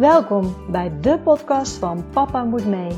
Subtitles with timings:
[0.00, 2.90] Welkom bij de podcast van Papa Moet Mee.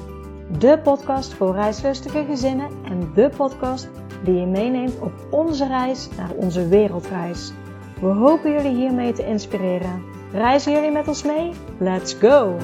[0.59, 3.89] De podcast voor reislustige gezinnen en de podcast
[4.25, 7.53] die je meeneemt op onze reis naar onze wereldreis.
[8.01, 10.03] We hopen jullie hiermee te inspireren.
[10.33, 11.53] Reizen jullie met ons mee?
[11.79, 12.57] Let's go!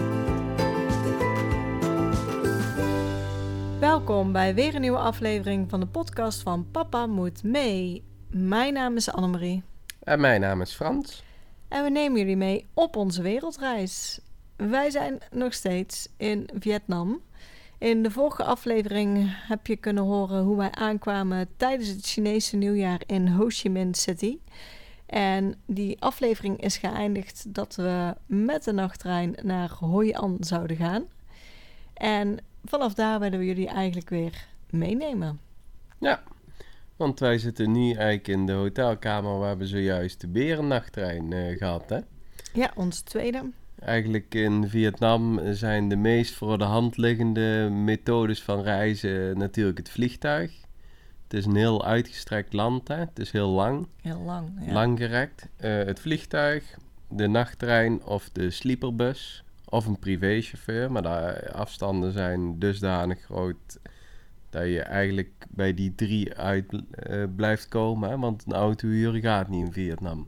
[3.80, 8.04] Welkom bij weer een nieuwe aflevering van de podcast van Papa Moet Mee.
[8.30, 9.62] Mijn naam is Annemarie.
[10.02, 11.26] En mijn naam is Frans.
[11.68, 14.20] En we nemen jullie mee op onze wereldreis.
[14.58, 17.20] Wij zijn nog steeds in Vietnam.
[17.78, 23.00] In de vorige aflevering heb je kunnen horen hoe wij aankwamen tijdens het Chinese nieuwjaar
[23.06, 24.38] in Ho Chi Minh City.
[25.06, 31.04] En die aflevering is geëindigd dat we met de nachttrein naar Hoi An zouden gaan.
[31.94, 35.40] En vanaf daar willen we jullie eigenlijk weer meenemen.
[35.98, 36.22] Ja,
[36.96, 41.88] want wij zitten nu eigenlijk in de hotelkamer waar we zojuist de berennachttrein uh, gehad,
[41.88, 41.98] hè?
[42.52, 43.50] Ja, ons tweede.
[43.78, 49.90] Eigenlijk in Vietnam zijn de meest voor de hand liggende methodes van reizen natuurlijk het
[49.90, 50.52] vliegtuig.
[51.22, 52.96] Het is een heel uitgestrekt land, hè?
[52.96, 53.86] het is heel lang.
[54.02, 54.72] Heel lang, ja.
[54.72, 55.48] Langgerekt.
[55.60, 60.92] Uh, het vliegtuig, de nachttrein of de sleeperbus of een privéchauffeur.
[60.92, 63.78] Maar de afstanden zijn dusdanig groot
[64.50, 68.10] dat je eigenlijk bij die drie uit uh, blijft komen.
[68.10, 68.18] Hè?
[68.18, 70.26] Want een auto huren gaat niet in Vietnam.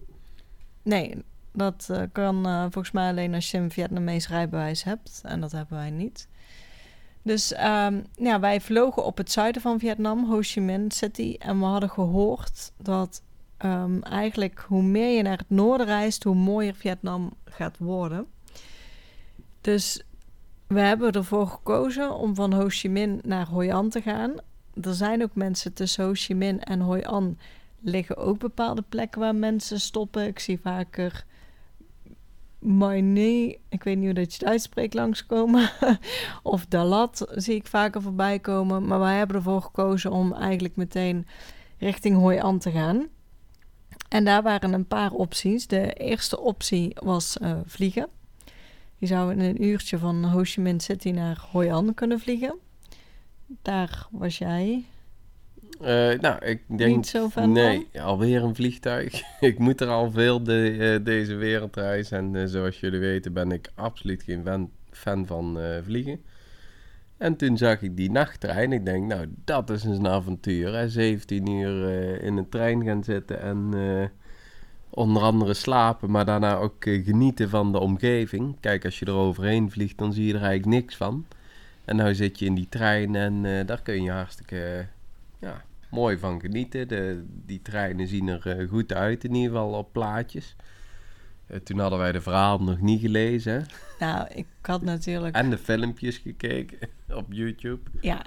[0.83, 5.21] Nee, dat uh, kan uh, volgens mij alleen als je een Vietnamees rijbewijs hebt.
[5.25, 6.29] En dat hebben wij niet.
[7.23, 11.37] Dus um, ja, wij vlogen op het zuiden van Vietnam, Ho Chi Minh City.
[11.39, 13.23] En we hadden gehoord dat
[13.65, 18.27] um, eigenlijk hoe meer je naar het noorden reist, hoe mooier Vietnam gaat worden.
[19.61, 20.03] Dus
[20.67, 24.33] we hebben ervoor gekozen om van Ho Chi Minh naar Hoi An te gaan.
[24.83, 27.39] Er zijn ook mensen tussen Ho Chi Minh en Hoi An
[27.81, 30.27] liggen ook bepaalde plekken waar mensen stoppen.
[30.27, 31.25] Ik zie vaker
[32.61, 35.71] nee, ik weet niet hoe dat je het uitspreekt, langskomen.
[36.43, 38.87] of Dalat zie ik vaker voorbij komen.
[38.87, 41.27] Maar wij hebben ervoor gekozen om eigenlijk meteen
[41.79, 43.09] richting Hoi An te gaan.
[44.09, 45.67] En daar waren een paar opties.
[45.67, 48.09] De eerste optie was uh, vliegen.
[48.97, 52.59] Je zou in een uurtje van Ho Chi Minh City naar Hoi An kunnen vliegen.
[53.63, 54.85] Daar was jij
[56.21, 56.97] nou, ik denk...
[56.97, 59.23] Niet zo van Nee, alweer een vliegtuig.
[59.41, 62.11] ik moet er al veel de, uh, deze wereldreis.
[62.11, 66.21] En uh, zoals jullie weten ben ik absoluut geen fan, fan van vliegen.
[67.17, 68.73] En toen zag ik die nachttrein.
[68.73, 70.75] Ik denk, nou, dat is een avontuur.
[70.75, 70.89] Hè?
[70.89, 73.75] 17 uur in een trein gaan zitten en
[74.91, 78.57] onder andere slapen, maar daarna ook genieten van de omgeving.
[78.61, 81.27] Kijk, als je er overheen vliegt, dan zie je er eigenlijk niks van.
[81.85, 84.87] En nu zit je in die trein en daar kun je hartstikke
[85.41, 86.89] ja, mooi van genieten.
[86.89, 90.57] De, die treinen zien er uh, goed uit, in ieder geval op plaatjes.
[91.51, 93.67] Uh, toen hadden wij de verhaal nog niet gelezen.
[93.99, 95.37] Nou, ik had natuurlijk...
[95.37, 96.79] En de filmpjes gekeken
[97.21, 97.91] op YouTube.
[98.01, 98.23] Ja,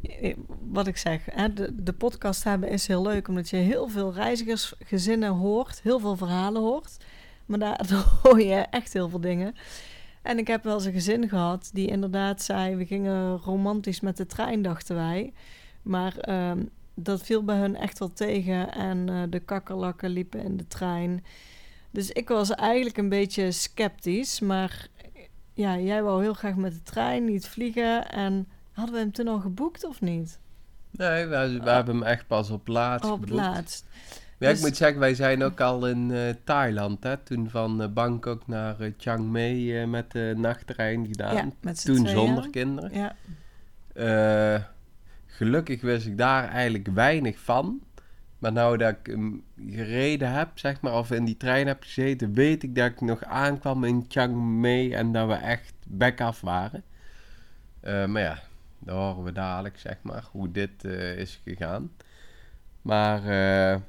[0.00, 0.36] eh,
[0.70, 3.28] wat ik zeg, hè, de, de podcast hebben is heel leuk...
[3.28, 6.96] omdat je heel veel reizigersgezinnen hoort, heel veel verhalen hoort.
[7.46, 9.54] Maar daar hoor je echt heel veel dingen.
[10.22, 12.76] En ik heb wel eens een gezin gehad die inderdaad zei...
[12.76, 15.32] we gingen romantisch met de trein, dachten wij...
[15.82, 18.72] Maar um, dat viel bij hun echt wel tegen.
[18.72, 21.24] En uh, de kakkerlakken liepen in de trein.
[21.90, 24.40] Dus ik was eigenlijk een beetje sceptisch.
[24.40, 24.86] Maar
[25.54, 28.10] ja, jij wou heel graag met de trein, niet vliegen.
[28.10, 30.38] En hadden we hem toen al geboekt of niet?
[30.90, 33.86] Nee, we, we hebben hem echt pas op laatst Op laatst.
[34.38, 34.58] Ja, dus...
[34.58, 37.16] ik moet zeggen, wij zijn ook al in uh, Thailand, hè?
[37.16, 41.34] Toen van uh, Bangkok naar Chiang Mai met de nachttrein gedaan.
[41.34, 42.16] Ja, met toen tweeën.
[42.16, 43.14] zonder kinderen.
[43.94, 44.66] Ja.
[45.42, 47.80] Gelukkig wist ik daar eigenlijk weinig van.
[48.38, 52.34] Maar nou dat ik hem gereden heb, zeg maar, of in die trein heb gezeten,
[52.34, 56.40] weet ik dat ik nog aankwam in Chiang Mai en dat we echt back af
[56.40, 56.82] waren.
[57.84, 58.38] Uh, maar ja,
[58.78, 61.90] dan horen we dadelijk, zeg maar, hoe dit uh, is gegaan.
[62.82, 63.80] Maar uh,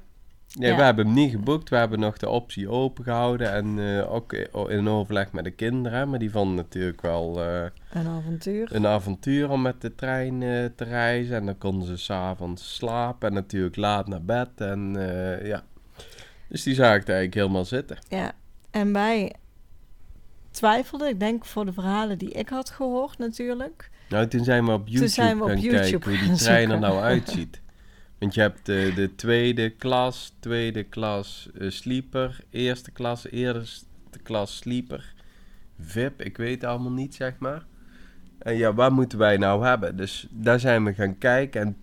[0.60, 0.76] nee, ja.
[0.76, 1.70] we hebben hem niet geboekt.
[1.70, 3.52] We hebben nog de optie open gehouden.
[3.52, 4.34] En uh, ook
[4.68, 6.10] in overleg met de kinderen.
[6.10, 7.40] Maar die vonden natuurlijk wel...
[7.40, 8.76] Uh, een avontuur.
[8.76, 11.36] Een avontuur om met de trein uh, te reizen.
[11.36, 13.28] En dan konden ze s'avonds slapen.
[13.28, 14.50] En natuurlijk laat naar bed.
[14.56, 14.96] En
[15.44, 15.64] ja...
[16.48, 17.98] Dus die zag ik eigenlijk helemaal zitten.
[18.08, 18.32] Ja,
[18.72, 19.34] en wij
[20.52, 21.10] twijfelden.
[21.10, 23.90] Ik denk voor de verhalen die ik had gehoord natuurlijk.
[24.10, 26.72] Nou, toen zijn we op YouTube zijn we op gaan YouTube kijken hoe die trein
[26.72, 27.62] er nou uitziet.
[28.24, 34.58] Want je hebt de, de tweede klas, tweede klas uh, sleeper, eerste klas, eerste klas
[34.58, 35.14] sleeper,
[35.80, 37.66] VIP, ik weet allemaal niet, zeg maar.
[38.40, 39.96] En ja, wat moeten wij nou hebben?
[39.98, 41.78] Dus daar zijn we gaan kijken en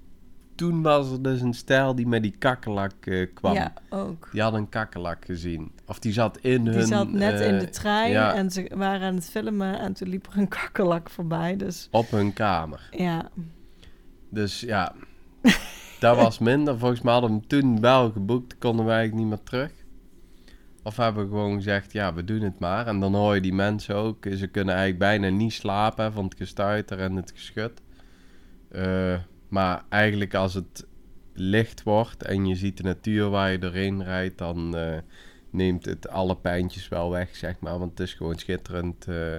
[0.54, 3.54] toen was er dus een stijl die met die kakkelak eh, kwam.
[3.54, 4.28] Ja, ook.
[4.32, 5.72] Die had een kakkelak gezien.
[5.86, 6.86] Of die zat in Die hun...
[6.86, 8.34] zat net in eh, de trein ja.
[8.34, 11.56] en ze waren aan het filmen en toen liep er een kakkelak voorbij.
[11.56, 12.88] Dus Op hun kamer.
[12.90, 13.30] ja,
[14.30, 14.94] Dus ja,
[16.00, 16.78] dat was minder.
[16.78, 19.72] Volgens mij hadden we hem toen wel geboekt, konden wij eigenlijk niet meer terug.
[20.82, 22.86] Of hebben we gewoon gezegd, ja, we doen het maar.
[22.86, 26.34] En dan hoor je die mensen ook, ze kunnen eigenlijk bijna niet slapen van het
[26.36, 27.82] gestuiter en het geschut.
[28.68, 29.18] Eh,
[29.48, 30.86] maar eigenlijk als het
[31.32, 34.98] licht wordt en je ziet de natuur waar je doorheen rijdt, dan eh,
[35.50, 37.78] neemt het alle pijntjes wel weg, zeg maar.
[37.78, 39.36] Want het is gewoon schitterend eh,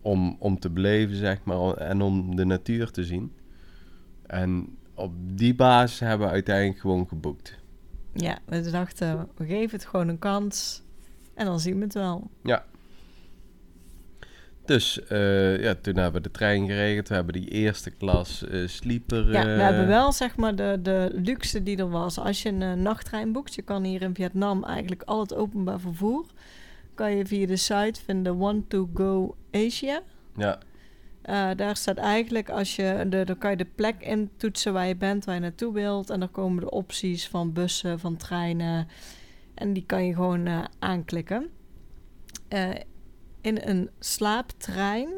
[0.00, 3.32] om, om te beleven, zeg maar, en om de natuur te zien.
[4.26, 7.58] En op die basis hebben we uiteindelijk gewoon geboekt.
[8.12, 10.82] ja, we dachten, we geven het gewoon een kans
[11.34, 12.30] en dan zien we het wel.
[14.64, 17.08] Dus eh, ja, toen hebben we de trein geregeld.
[17.08, 19.32] We hebben die eerste klas eh sleeper.
[19.32, 22.18] Ja, we eh, hebben wel zeg maar de, de luxe die er was.
[22.18, 26.26] Als je een nachttrein boekt, je kan hier in Vietnam eigenlijk al het openbaar vervoer,
[26.94, 30.02] kan je via de site vinden Want to Go Asia.
[30.36, 30.58] Ja,
[31.28, 34.86] Eh, daar staat eigenlijk, als je de, dan kan je de plek in toetsen waar
[34.86, 36.10] je bent, waar je naartoe wilt.
[36.10, 38.88] En dan komen de opties van bussen, van treinen.
[39.54, 41.50] En die kan je gewoon eh, aanklikken.
[42.48, 42.70] Eh,
[43.40, 45.08] in een slaaptrein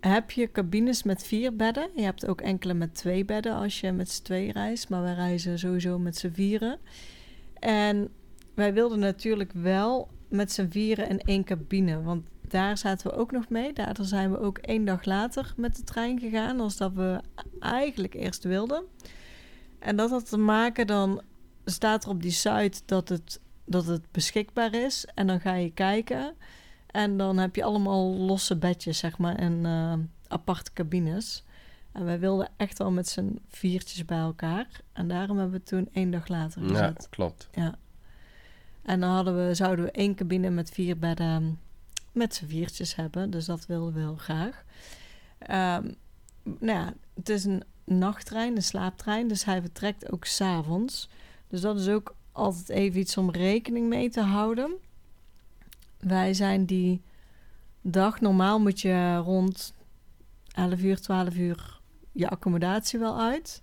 [0.00, 1.88] heb je cabines met vier bedden.
[1.94, 4.88] Je hebt ook enkele met twee bedden als je met z'n twee reist.
[4.88, 6.78] Maar wij reizen sowieso met z'n vieren.
[7.58, 8.08] En
[8.54, 12.02] wij wilden natuurlijk wel met z'n vieren in één cabine.
[12.02, 13.72] Want daar zaten we ook nog mee.
[13.72, 16.60] Daardoor zijn we ook één dag later met de trein gegaan.
[16.60, 17.20] Als dat we
[17.60, 18.84] eigenlijk eerst wilden.
[19.78, 21.22] En dat had te maken, dan
[21.64, 25.06] staat er op die site dat het, dat het beschikbaar is.
[25.14, 26.34] En dan ga je kijken.
[26.86, 29.92] En dan heb je allemaal losse bedjes, zeg maar, in eh,
[30.28, 31.44] aparte cabines.
[31.92, 34.66] En wij wilden echt wel met z'n viertjes bij elkaar.
[34.92, 37.06] En daarom hebben we toen één dag later ja gezet.
[37.10, 37.48] klopt.
[37.52, 37.74] Ja.
[38.82, 41.58] En dan hadden we, zouden we één cabine met vier bedden
[42.16, 43.30] met z'n viertjes hebben.
[43.30, 44.64] Dus dat wilden we heel graag.
[45.38, 45.90] Ehm,
[46.42, 49.28] nou ja, het is een nachttrein, een slaaptrein.
[49.28, 51.08] Dus hij vertrekt ook s'avonds.
[51.48, 54.70] Dus dat is ook altijd even iets om rekening mee te houden.
[55.98, 57.02] Wij zijn die
[57.80, 59.74] dag, normaal moet je rond
[60.52, 61.80] 11 uur, 12 uur
[62.12, 63.62] je accommodatie wel uit.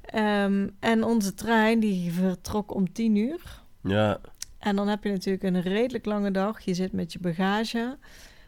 [0.00, 3.62] Ehm, en onze trein die vertrok om 10 uur.
[3.80, 4.20] Ja,
[4.60, 6.60] En dan heb je natuurlijk een redelijk lange dag.
[6.60, 7.98] Je zit met je bagage.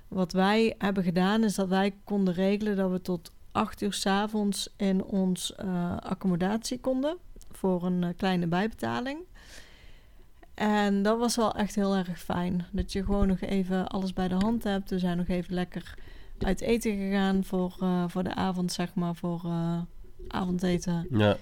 [0.09, 4.07] Wat wij hebben gedaan is dat wij konden regelen dat we tot 8 uur 's
[4.07, 7.17] avonds in ons eh, accommodatie konden.
[7.51, 9.19] Voor een eh, kleine bijbetaling.
[10.55, 12.67] En dat was wel echt heel erg fijn.
[12.73, 14.91] Dat je gewoon nog even alles bij de hand hebt.
[14.91, 15.95] We zijn nog even lekker
[16.39, 19.15] uit eten gegaan voor, eh, voor de avond, zeg maar.
[19.15, 19.43] Voor
[20.29, 21.37] avondeten ja,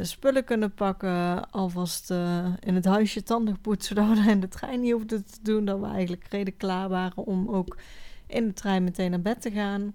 [0.00, 4.80] spullen kunnen pakken, alvast eh, in het huisje tanden poetsen, zodat we in de trein
[4.80, 5.64] niet hoefden te doen.
[5.64, 7.76] Dat we eigenlijk redelijk klaar waren om ook
[8.26, 9.94] in de trein meteen naar bed te gaan.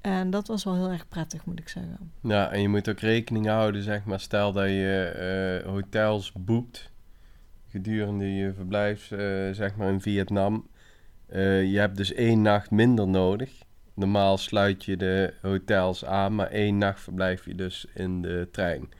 [0.00, 2.12] En dat was wel heel erg prettig, moet ik zeggen.
[2.22, 6.90] ja, en je moet ook rekening houden, zeg maar, stel dat je eh, hotels boekt
[7.70, 9.18] gedurende je verblijf, eh,
[9.52, 10.68] zeg maar, in Vietnam.
[11.26, 13.50] Eh, je hebt dus één nacht minder nodig.
[13.98, 18.90] Normaal sluit je de hotels aan, maar één nacht verblijf je dus in de trein.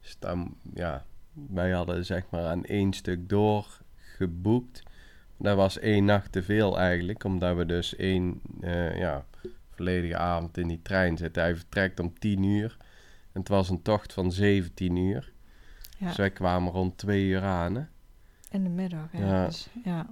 [0.00, 4.82] Dus dan, ja, wij hadden zeg maar aan één stuk doorgeboekt.
[5.36, 9.24] Dat was één nacht te veel eigenlijk, omdat we dus één, eh, ja,
[9.70, 11.42] volledige avond in die trein zitten.
[11.42, 12.76] Hij vertrekt om 10 uur.
[13.32, 15.32] En het was een tocht van 17 uur.
[15.98, 17.82] Ja, Dus wij kwamen rond 2 uur aan, hè?
[18.50, 19.12] in de middag.
[19.12, 19.18] Ja.
[19.18, 19.46] Ja.
[19.46, 20.06] Dus, ja.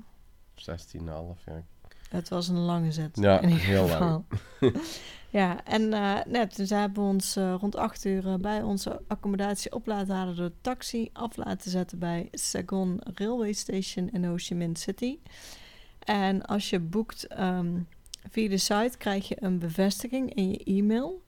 [0.55, 1.63] 16,5, ja.
[2.14, 3.18] Het was een lange zet.
[3.21, 4.25] Ja, heel geval.
[5.30, 9.00] ja, en eh net, dus hebben we ons eh, rond acht uur eh, bij onze
[9.09, 14.25] accommodatie op laten halen door de taxi af laten zetten bij Saigon Railway Station in
[14.25, 15.18] Ho Chi Minh City.
[15.99, 17.80] En als je boekt ehm,
[18.30, 21.23] via de site, krijg je een bevestiging in je e-mail.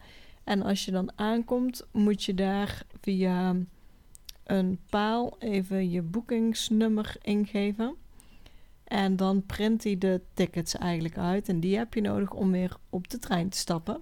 [0.44, 3.56] En als je dan aankomt, moet je daar via
[4.44, 7.96] een paal even je boekingsnummer ingeven.
[8.86, 11.48] En dan print hij de tickets eigenlijk uit.
[11.48, 14.00] En die heb je nodig om weer op de trein te stappen.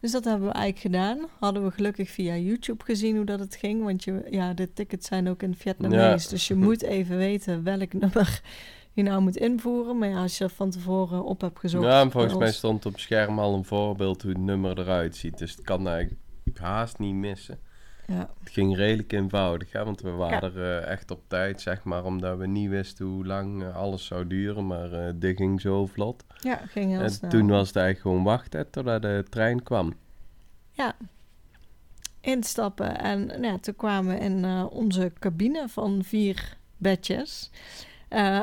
[0.00, 1.28] Dus dat hebben we eigenlijk gedaan.
[1.38, 3.82] Hadden we gelukkig via YouTube gezien hoe dat het ging.
[3.84, 6.24] Want je, ja, de tickets zijn ook in Vietnamees.
[6.24, 6.30] Ja.
[6.30, 8.40] Dus je moet even weten welk nummer
[8.92, 9.98] je nou moet invoeren.
[9.98, 11.84] Maar ja, als je dat van tevoren op hebt gezocht.
[11.84, 15.38] Ja, en volgens mij stond op scherm al een voorbeeld hoe het nummer eruit ziet.
[15.38, 16.20] Dus het kan eigenlijk
[16.58, 17.58] haast niet missen.
[18.06, 19.84] Ja, Het ging redelijk eenvoudig, hè?
[19.84, 23.26] want we waren er eh, echt op tijd, zeg maar, omdat we niet wisten hoe
[23.26, 24.66] lang eh, alles zou duren.
[24.66, 26.24] Maar eh dit ging zo vlot.
[26.40, 27.30] ja ging heel en snel.
[27.30, 29.94] toen was het eigenlijk gewoon wachten totdat de trein kwam.
[30.72, 30.96] Ja.
[32.20, 32.98] Instappen.
[32.98, 37.50] En nou ja, toen kwamen we in onze cabine van vier bedjes.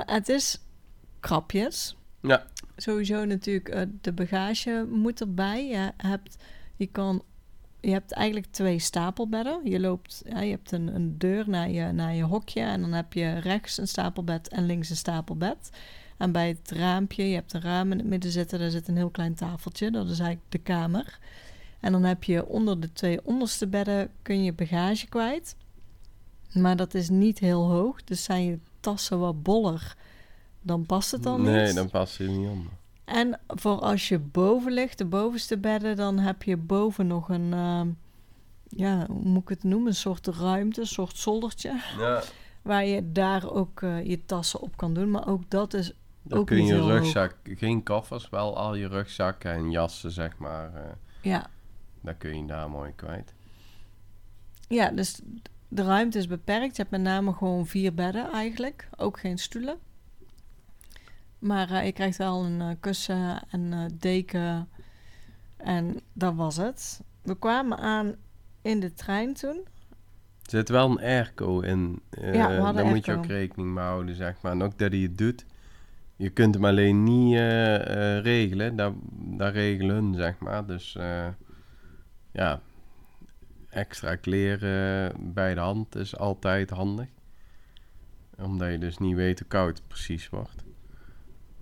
[0.05, 0.61] Het is
[1.19, 1.97] krapjes.
[2.21, 2.45] Ja.
[2.75, 5.67] Sowieso natuurlijk de bagage moet erbij.
[5.67, 6.37] Je hebt,
[6.75, 7.23] je kan,
[7.83, 9.59] je hebt eigenlijk twee stapelbedden.
[9.63, 12.91] Je loopt, ja, je hebt een, een deur naar je, naar je hokje en dan
[12.91, 15.69] heb je rechts een stapelbed en links een stapelbed.
[16.17, 18.95] En bij het raampje, je hebt een raam in het midden zitten, daar zit een
[18.95, 19.91] heel klein tafeltje.
[19.91, 21.19] Dat is eigenlijk de kamer.
[21.79, 25.55] En dan heb je onder de twee onderste bedden kun je bagage kwijt.
[26.53, 28.03] Maar dat is niet heel hoog.
[28.03, 29.95] Dus zijn je tassen wat boller,
[30.61, 31.75] dan past het dan nee, niet.
[31.75, 32.71] dan past hij niet onder.
[33.05, 37.53] En voor als je boven ligt, de bovenste bedden, dan heb je boven nog een,
[37.53, 37.87] ehm,
[38.69, 39.87] ja, hoe moet ik het noemen?
[39.87, 41.81] Een soort ruimte, een soort zoldertje.
[41.97, 42.23] Ja.
[42.61, 45.11] Waar je daar ook eh, je tassen op kan doen.
[45.11, 46.99] Maar ook dat is Dan Ook kun je niet je heel hoog.
[46.99, 50.73] rugzak, geen koffers, wel al je rugzakken en jassen, zeg maar.
[50.75, 50.81] eh
[51.21, 51.47] Ja,
[52.01, 53.33] daar kun je daar mooi kwijt.
[54.67, 55.19] ja, dus
[55.67, 56.75] de ruimte is beperkt.
[56.75, 58.89] Je hebt met name gewoon vier bedden eigenlijk.
[58.97, 59.77] Ook geen stoelen.
[61.43, 64.69] Maar eh, je krijgt wel een eh, kussen en eh, deken.
[65.57, 67.01] En dat was het.
[67.21, 68.15] We kwamen aan
[68.61, 69.67] in de trein toen.
[70.41, 72.01] Er zit wel een airco in.
[72.09, 74.51] Ja, we daar moet je ook rekening mee houden, zeg maar.
[74.51, 75.45] En ook dat hij het doet.
[76.15, 77.37] Je kunt hem alleen niet
[78.23, 78.75] regelen.
[78.75, 80.65] Dat, dat regelen zeg maar.
[80.65, 80.97] Dus
[82.31, 82.61] ja,
[83.69, 87.07] extra kleren bij de hand is altijd handig.
[88.37, 90.62] Omdat je dus niet weet hoe koud het precies wordt.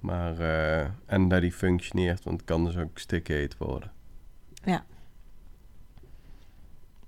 [0.01, 3.91] Maar, eh, en dat hij functioneert, want het kan dus ook stikheet worden.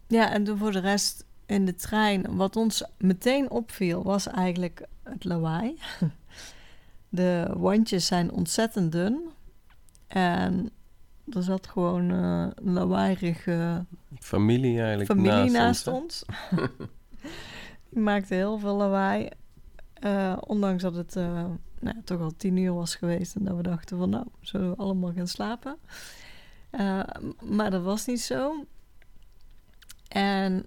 [0.08, 4.86] Ja, en toen voor de rest in de trein, wat ons meteen opviel, was eigenlijk
[5.04, 5.80] het lawaai.
[7.10, 9.30] De wandjes zijn ontzettend dun.
[10.08, 10.70] En
[11.30, 13.86] er zat gewoon eh, een lawaaierige
[14.20, 16.26] Familie eigenlijk familie naast, naast ons.
[16.26, 16.62] ons.
[17.90, 19.30] Die maakte heel veel lawaai.
[20.04, 21.46] Eh, ondanks dat het eh,
[21.80, 23.36] nou, toch al tien uur was geweest.
[23.36, 25.78] En dat we dachten van nou, zullen we allemaal gaan slapen.
[26.70, 27.04] Eh,
[27.42, 28.66] maar dat was niet zo.
[30.08, 30.66] En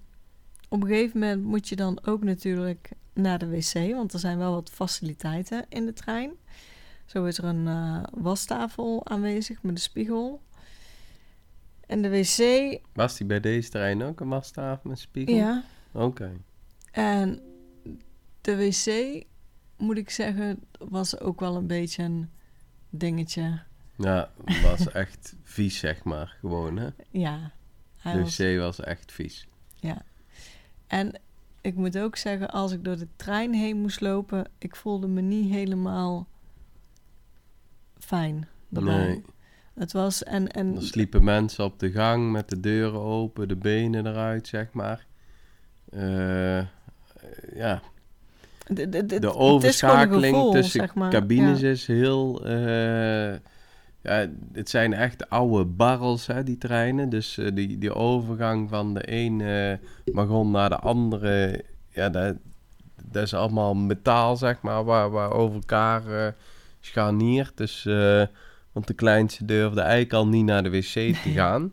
[0.69, 3.95] op een gegeven moment moet je dan ook natuurlijk naar de wc.
[3.95, 6.31] Want er zijn wel wat faciliteiten in de trein.
[7.07, 7.69] Zo is er een
[8.11, 10.43] wastafel aanwezig met een spiegel.
[11.87, 15.35] En de wc, Was die bij deze trein ook een wastafel met spiegel?
[15.35, 16.33] ja, Oké.
[16.93, 17.41] En
[18.47, 19.25] de wc,
[19.77, 22.31] moet ik zeggen, was ook wel een beetje een
[22.91, 23.61] dingetje.
[23.97, 24.31] Ja,
[24.63, 26.37] was echt vies, zeg maar.
[26.41, 26.89] Gewoon, hè?
[27.11, 27.53] Ja,
[28.03, 29.49] De wc was echt vies.
[30.87, 31.21] en
[31.61, 35.21] ik moet ook zeggen, als ik door de trein heen moest lopen, ik voelde me
[35.21, 36.29] niet helemaal
[37.99, 39.07] fijn daarbij.
[39.07, 39.25] Nee.
[39.75, 43.57] Het was, en, en Er sliepen mensen op de gang met de deuren open, de
[43.57, 45.07] benen eruit, zeg maar.
[45.91, 46.67] Eh,
[47.55, 47.83] ja,
[48.67, 51.11] de, de, de, de overschakeling gevoel, tussen zeg maar.
[51.11, 51.69] cabines Ja.
[51.69, 52.45] is heel...
[52.45, 53.33] eh,
[54.03, 57.09] ja, het zijn echt oude barrels, hè, die treinen.
[57.09, 61.65] Dus eh, die, die overgang van de ene wagon naar de andere...
[61.91, 62.35] Ja, dat,
[63.05, 66.33] dat is allemaal metaal, zeg maar, waar, waar over elkaar eh
[66.81, 67.57] scharniert.
[67.57, 67.85] Dus,
[68.73, 71.73] want de kleinste durfde eigenlijk al niet naar de wc te gaan.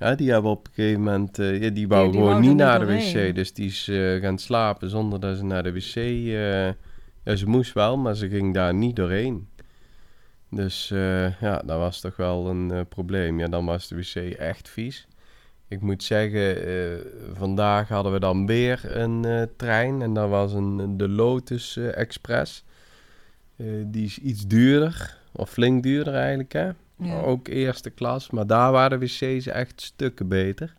[0.00, 1.38] Ja, die hebben op een gegeven moment...
[1.38, 3.28] eh, ja, die wou die gewoon niet naar de doorheen.
[3.28, 3.34] wc.
[3.34, 5.94] Dus die is eh, gaan slapen zonder dat ze naar de wc...
[5.94, 6.66] eh,
[7.24, 9.48] ja, ze moest wel, maar ze ging daar niet doorheen.
[10.50, 10.88] Dus
[11.40, 13.38] ja, dat was toch wel een probleem.
[13.38, 15.06] Ja, dan was de wc echt vies.
[15.68, 16.56] Ik moet zeggen,
[17.34, 20.02] vandaag hadden we dan weer een trein.
[20.02, 22.64] En dat was een, de Lotus Express.
[23.86, 26.70] Die is iets duurder, of flink duurder eigenlijk, hè?
[27.24, 30.74] Ook eerste klas, maar daar waren wc's echt stukken beter.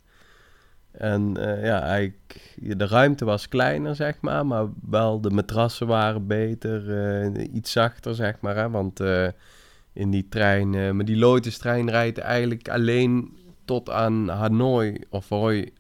[0.92, 2.10] En eh, ja,
[2.56, 8.16] de ruimte was kleiner, zeg maar, maar wel de matrassen waren beter, eh, iets zachter,
[8.16, 8.56] zeg maar.
[8.56, 8.70] Hè?
[8.70, 9.28] Want eh,
[9.94, 15.74] in die trein, maar die Lotus-trein rijdt eigenlijk alleen tot aan Hanoi of Hoi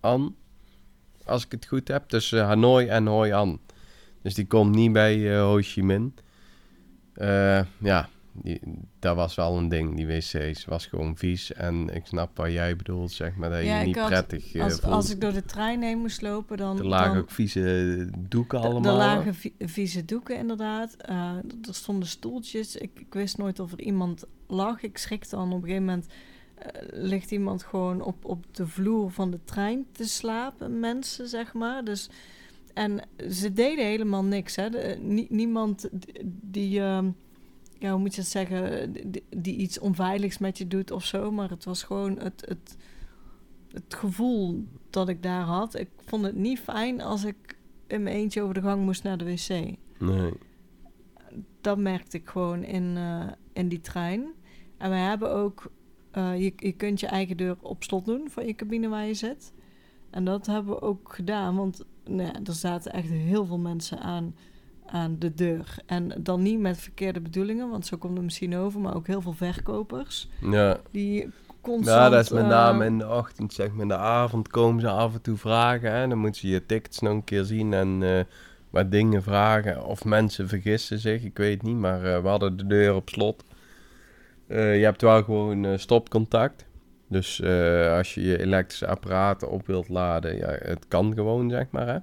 [0.00, 0.36] An,
[1.24, 3.60] als ik het goed heb, tussen Hanoi en Hoi An.
[4.22, 6.12] Dus die komt niet bij Ho Chi Minh.
[7.78, 8.08] Ja,
[8.42, 8.60] die,
[8.98, 10.64] dat was wel een ding, die wc's.
[10.64, 11.52] was gewoon vies.
[11.52, 14.54] En ik snap wat jij bedoelt, zeg maar, dat je Ja, je niet had- prettig
[14.54, 14.92] eh, Als, voelt.
[14.92, 16.78] als ik door de trein heen moest lopen, dan...
[16.78, 18.92] er lagen dan ook vieze doeken allemaal.
[18.92, 20.94] Er lagen vi- vieze doeken, inderdaad.
[20.96, 21.32] Eh,
[21.68, 22.76] er stonden stoeltjes.
[22.76, 24.82] Ik, ik wist nooit of er iemand lag.
[24.82, 26.06] Ik schrikte dan op een gegeven moment...
[26.58, 31.52] eh, ligt iemand gewoon op, op de vloer van de trein te slapen, mensen, zeg
[31.52, 31.84] maar.
[31.84, 32.10] Dus,
[32.74, 34.70] en ze deden helemaal niks, hè.
[34.70, 36.80] De- nie- niemand d- die...
[37.78, 41.30] ja, hoe moet je zeggen, die, die iets onveiligs met je doet of zo.
[41.30, 42.76] Maar het was gewoon het, het,
[43.72, 45.74] het gevoel dat ik daar had.
[45.74, 47.56] Ik vond het niet fijn als ik
[47.86, 49.76] in mijn eentje over de gang moest naar de wc.
[49.98, 50.32] Nee.
[51.60, 54.32] Dat merkte ik gewoon in, eh, in die trein.
[54.76, 55.70] En we hebben ook,
[56.10, 59.14] eh, je, je kunt je eigen deur op slot doen van je cabine waar je
[59.14, 59.52] zit.
[60.10, 64.00] En dat hebben we ook gedaan, want nou ja, er zaten echt heel veel mensen
[64.00, 64.34] aan,
[64.90, 65.76] aan de deur.
[65.86, 69.20] En dan niet met verkeerde bedoelingen, want zo komt het misschien over, maar ook heel
[69.20, 70.28] veel verkopers.
[70.40, 70.80] Ja.
[70.90, 71.28] Die
[71.60, 71.96] constant...
[71.96, 73.82] Ja, dat is met eh, name in de ochtend, zeg maar.
[73.82, 75.92] In de avond komen ze af en toe vragen.
[75.92, 76.08] Hè?
[76.08, 78.24] Dan moeten ze je tickets nog een keer zien en eh,
[78.70, 79.84] wat dingen vragen.
[79.84, 81.76] Of mensen vergissen zich, ik weet niet.
[81.76, 83.44] Maar eh, we hadden de deur op slot.
[84.48, 84.54] Je
[84.84, 86.66] hebt wel gewoon stopcontact.
[87.08, 87.42] Dus
[87.90, 91.86] als je je elektrische apparaten op wilt laden, ja, het kan gewoon, zeg maar.
[91.86, 91.98] Hè?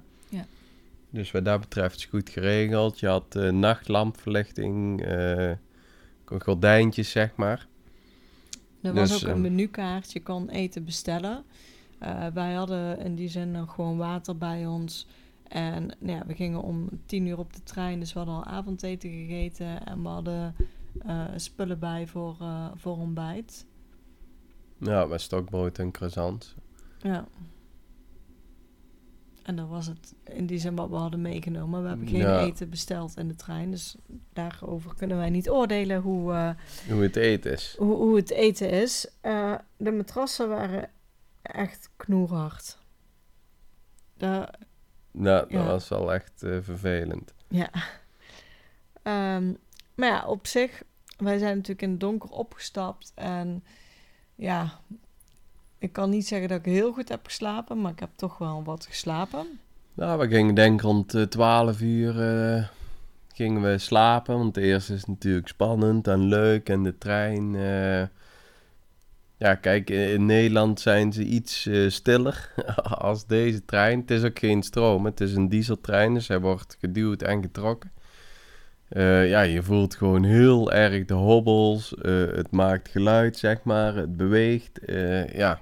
[1.16, 3.00] Dus wat dat betreft is het goed geregeld.
[3.00, 5.52] Je had eh, nachtlampverlichting, eh,
[6.24, 7.66] gordijntjes, zeg maar.
[8.80, 11.44] Er was Dus, ook een ehm, menukaart, je kon eten bestellen.
[11.98, 15.06] Eh, wij hadden in die zin nog gewoon water bij ons.
[15.48, 18.44] En nou ja, we gingen om tien uur op de trein, dus we hadden al
[18.44, 19.86] avondeten gegeten.
[19.86, 20.54] En we hadden
[21.36, 22.36] spullen bij voor,
[22.74, 23.66] voor ontbijt.
[24.78, 26.54] Ja, met stokbrood en croissants.
[26.98, 27.26] Ja.
[29.46, 31.82] En dat was het in die zin wat we hadden meegenomen.
[31.82, 32.40] We hebben geen Ja.
[32.40, 33.96] eten besteld in de trein, dus
[34.32, 36.50] daarover kunnen wij niet oordelen hoe, eh,
[36.88, 37.74] Hoe het eten is.
[37.78, 39.08] hoe, hoe het eten is.
[39.20, 40.90] Eh, de matrassen waren
[41.42, 42.78] echt knoerhard.
[44.16, 44.54] Daar,
[45.10, 45.66] Nou, dat Ja.
[45.66, 47.34] was wel echt eh, vervelend.
[47.48, 47.70] ja.
[49.02, 49.52] Ehm,
[49.94, 50.82] maar ja, op zich,
[51.16, 53.12] wij zijn natuurlijk in het donker opgestapt.
[53.14, 53.64] En
[54.34, 54.80] ja,
[55.78, 58.64] ik kan niet zeggen dat ik heel goed heb geslapen, maar ik heb toch wel
[58.64, 59.60] wat geslapen.
[59.94, 62.20] Nou, we gingen denk rond eh, 12 uur
[62.54, 62.68] eh,
[63.34, 64.38] gingen we slapen.
[64.38, 67.54] Want eerst is het natuurlijk spannend en leuk en de trein.
[67.54, 68.02] eh,
[69.38, 72.52] ja, kijk, in Nederland zijn ze iets eh, stiller
[72.82, 74.00] als deze trein.
[74.00, 77.92] Het is ook geen stroom, het is een dieseltrein, dus hij wordt geduwd en getrokken.
[78.88, 81.94] Eh, ja, je voelt gewoon heel erg de hobbels.
[81.94, 83.94] eh, het maakt geluid, zeg maar.
[83.94, 84.78] Het beweegt.
[84.78, 85.60] eh, ja.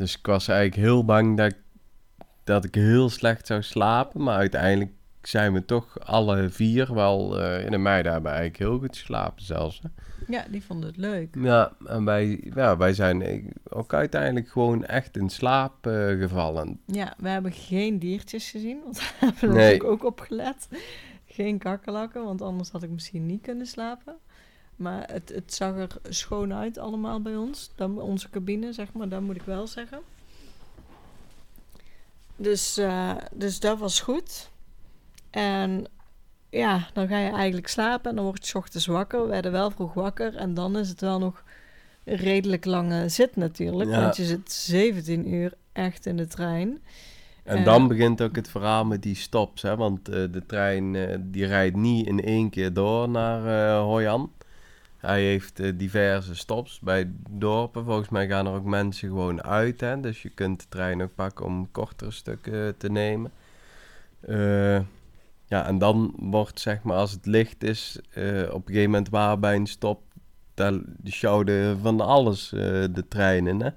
[0.00, 1.58] Dus ik was eigenlijk heel bang dat ik,
[2.44, 4.22] dat ik heel slecht zou slapen.
[4.22, 4.90] Maar uiteindelijk
[5.22, 7.40] zijn we toch alle vier wel...
[7.40, 9.80] eh, in de meiden hebben eigenlijk heel goed geslapen zelfs.
[9.82, 9.88] Hè?
[10.32, 11.34] Ja, die vonden het leuk.
[11.38, 16.80] Ja, en wij, ja, wij zijn ook uiteindelijk gewoon echt in slaap eh, gevallen.
[16.86, 19.84] Ja, we hebben geen diertjes gezien, want daar hebben we Nee.
[19.86, 20.68] ook op gelet.
[21.26, 24.14] Geen kakkerlakken, want anders had ik misschien niet kunnen slapen.
[24.80, 27.70] Maar het, het zag er schoon uit allemaal bij ons.
[27.74, 30.00] Dan, onze cabine, zeg maar, dat moet ik wel zeggen.
[32.36, 34.50] Dus, eh, dus dat was goed.
[35.30, 35.84] En
[36.50, 39.22] ja, dan ga je eigenlijk slapen en dan word je ochtends wakker.
[39.22, 41.42] We werden wel vroeg wakker en dan is het wel nog
[42.04, 43.90] een redelijk lange zit natuurlijk.
[43.90, 44.00] Ja.
[44.00, 46.82] Want je zit 17 uur echt in de trein.
[47.44, 47.64] En Eh.
[47.64, 49.62] dan begint ook het verhaal met die stops.
[49.62, 49.76] Hè?
[49.76, 50.96] Want eh, de trein
[51.30, 54.32] die rijdt niet in één keer door naar eh Hoi An.
[55.00, 57.84] Hij heeft eh, diverse stops bij dorpen.
[57.84, 59.80] Volgens mij gaan er ook mensen gewoon uit.
[59.80, 60.00] Hè?
[60.00, 63.32] Dus je kunt de trein ook pakken om kortere stukken te nemen.
[64.20, 64.80] Eh,
[65.46, 69.08] ja, en dan wordt zeg maar als het licht is, eh, op een gegeven moment
[69.08, 70.02] waar bij een stop,
[70.54, 72.60] daar sjouwden van alles eh,
[72.90, 73.60] de treinen.
[73.60, 73.70] Hè?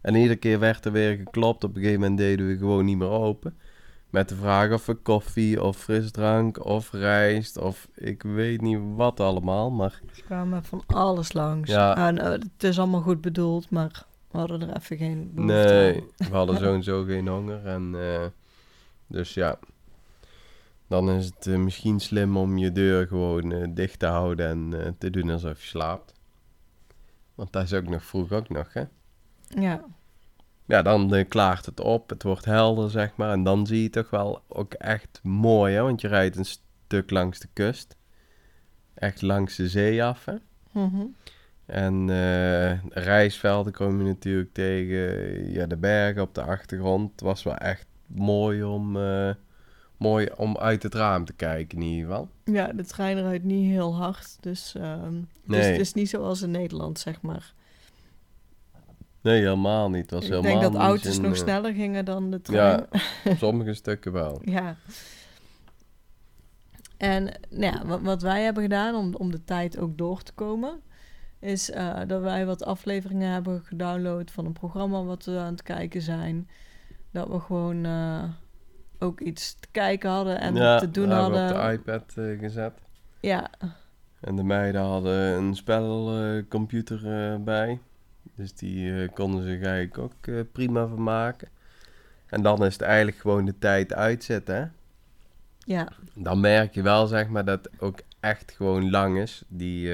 [0.00, 1.64] En iedere keer werd er weer geklopt.
[1.64, 3.58] Op een gegeven moment deden we gewoon niet meer open.
[4.10, 9.20] Met de vraag of we koffie of frisdrank of rijst of ik weet niet wat
[9.20, 9.70] allemaal.
[9.70, 11.70] Maar Ze kwamen van alles langs.
[11.70, 11.96] Ja.
[11.96, 15.94] En, eh, het is allemaal goed bedoeld, maar we hadden er even geen behoefte nee,
[15.94, 16.28] aan.
[16.28, 17.66] we hadden sowieso geen honger.
[17.66, 18.26] En, eh,
[19.06, 19.58] dus ja,
[20.86, 24.96] dan is het eh, misschien slim om je deur gewoon eh, dicht te houden en
[24.98, 26.12] te doen alsof je slaapt.
[27.34, 28.84] Want dat is ook nog vroeg ook nog, hè?
[29.48, 29.84] Ja,
[30.70, 33.30] Ja, dan eh, klaart het op, het wordt helder, zeg maar.
[33.32, 35.82] En dan zie je toch wel ook echt mooi, hè?
[35.82, 37.96] Want je rijdt een stuk langs de kust.
[38.94, 40.34] Echt langs de zee af, hè?
[40.72, 41.06] mhm.
[41.66, 45.52] En eh, rijstvelden kom je natuurlijk tegen.
[45.52, 47.10] Ja, de bergen op de achtergrond.
[47.10, 49.30] Het was wel echt mooi om, eh,
[49.96, 52.28] mooi om uit het raam te kijken in ieder geval.
[52.44, 54.36] ja de trein rijdt niet heel hard.
[54.40, 55.14] Dus, ehm,
[55.46, 57.54] dus het is niet zoals in Nederland, zeg maar.
[59.22, 60.10] Nee, helemaal niet.
[60.10, 62.86] Was Ik helemaal denk dat auto's nog eh, sneller gingen dan de trein.
[63.24, 64.40] Ja, sommige stukken wel.
[64.44, 64.76] Ja.
[66.96, 70.32] En nou ja, wat, wat wij hebben gedaan om, om de tijd ook door te
[70.32, 70.80] komen,
[71.38, 75.62] is eh, dat wij wat afleveringen hebben gedownload van een programma wat we aan het
[75.62, 76.48] kijken zijn.
[77.10, 78.24] Dat we gewoon eh,
[78.98, 81.46] ook iets te kijken hadden en ja, te doen hadden.
[81.46, 82.72] we op de iPad gezet.
[83.20, 83.50] Ja,
[84.20, 87.80] En de meiden hadden een spelcomputer bij.
[88.40, 91.48] Dus die uh, konden zich eigenlijk ook uh, prima vermaken.
[92.26, 94.54] En dan is het eigenlijk gewoon de tijd uitzetten.
[94.54, 94.66] Hè?
[95.58, 95.88] Ja.
[96.14, 99.42] Dan merk je wel, zeg maar, dat het ook echt gewoon lang is.
[99.48, 99.88] Die,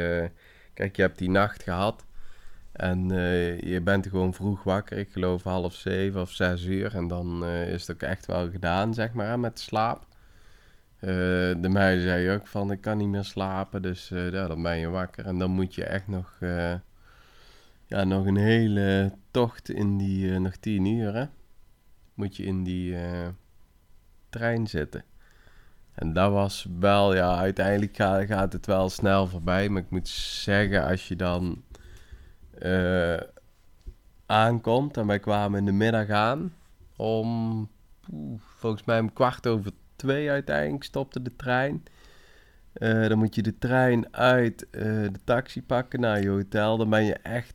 [0.75, 2.05] kijk, je hebt die nacht gehad.
[2.73, 3.09] En
[3.61, 4.99] je bent gewoon vroeg wakker.
[4.99, 6.95] Ik geloof half zeven of zes uur.
[6.95, 10.07] En dan is het ook echt wel gedaan, zeg maar, met slaap.
[11.01, 14.89] De meiden zei ook van ik kan niet meer slapen, dus ja, dan ben je
[14.89, 15.27] wakker.
[15.27, 16.39] En dan moet je echt nog,
[17.87, 21.27] ja, nog een hele tocht in die, nog tien uur hè,
[22.15, 22.97] moet je in die
[24.29, 25.05] trein zitten.
[25.93, 29.69] En dat was wel, ja, uiteindelijk gaat, het wel snel voorbij.
[29.69, 31.63] Maar ik moet zeggen, als je dan
[34.27, 36.55] aankomt en wij kwamen in de middag aan
[36.97, 37.69] om,
[38.37, 41.83] volgens mij om kwart over twee uiteindelijk stopte de trein.
[42.75, 46.77] Uh, dan moet je de trein uit uh, de taxi pakken naar je hotel.
[46.77, 47.55] Dan ben je echt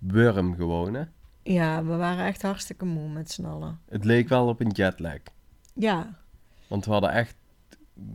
[0.00, 1.02] wurm gewoon, hè?
[1.42, 3.80] Ja, we waren echt hartstikke moe met z'n allen.
[3.88, 5.18] Het leek wel op een jetlag.
[5.74, 6.18] Ja.
[6.68, 7.36] Want we hadden echt...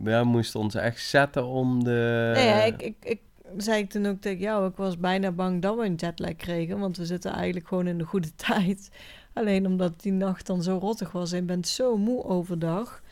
[0.00, 2.30] We moesten ons echt zetten om de...
[2.34, 3.20] Nee, ja, ik, ik, ik
[3.56, 4.68] zei ik toen ook tegen jou...
[4.68, 6.78] Ik was bijna bang dat we een jetlag kregen.
[6.78, 8.90] Want we zitten eigenlijk gewoon in de goede tijd.
[9.32, 11.32] Alleen omdat die nacht dan zo rottig was.
[11.32, 13.02] En je bent zo moe overdag...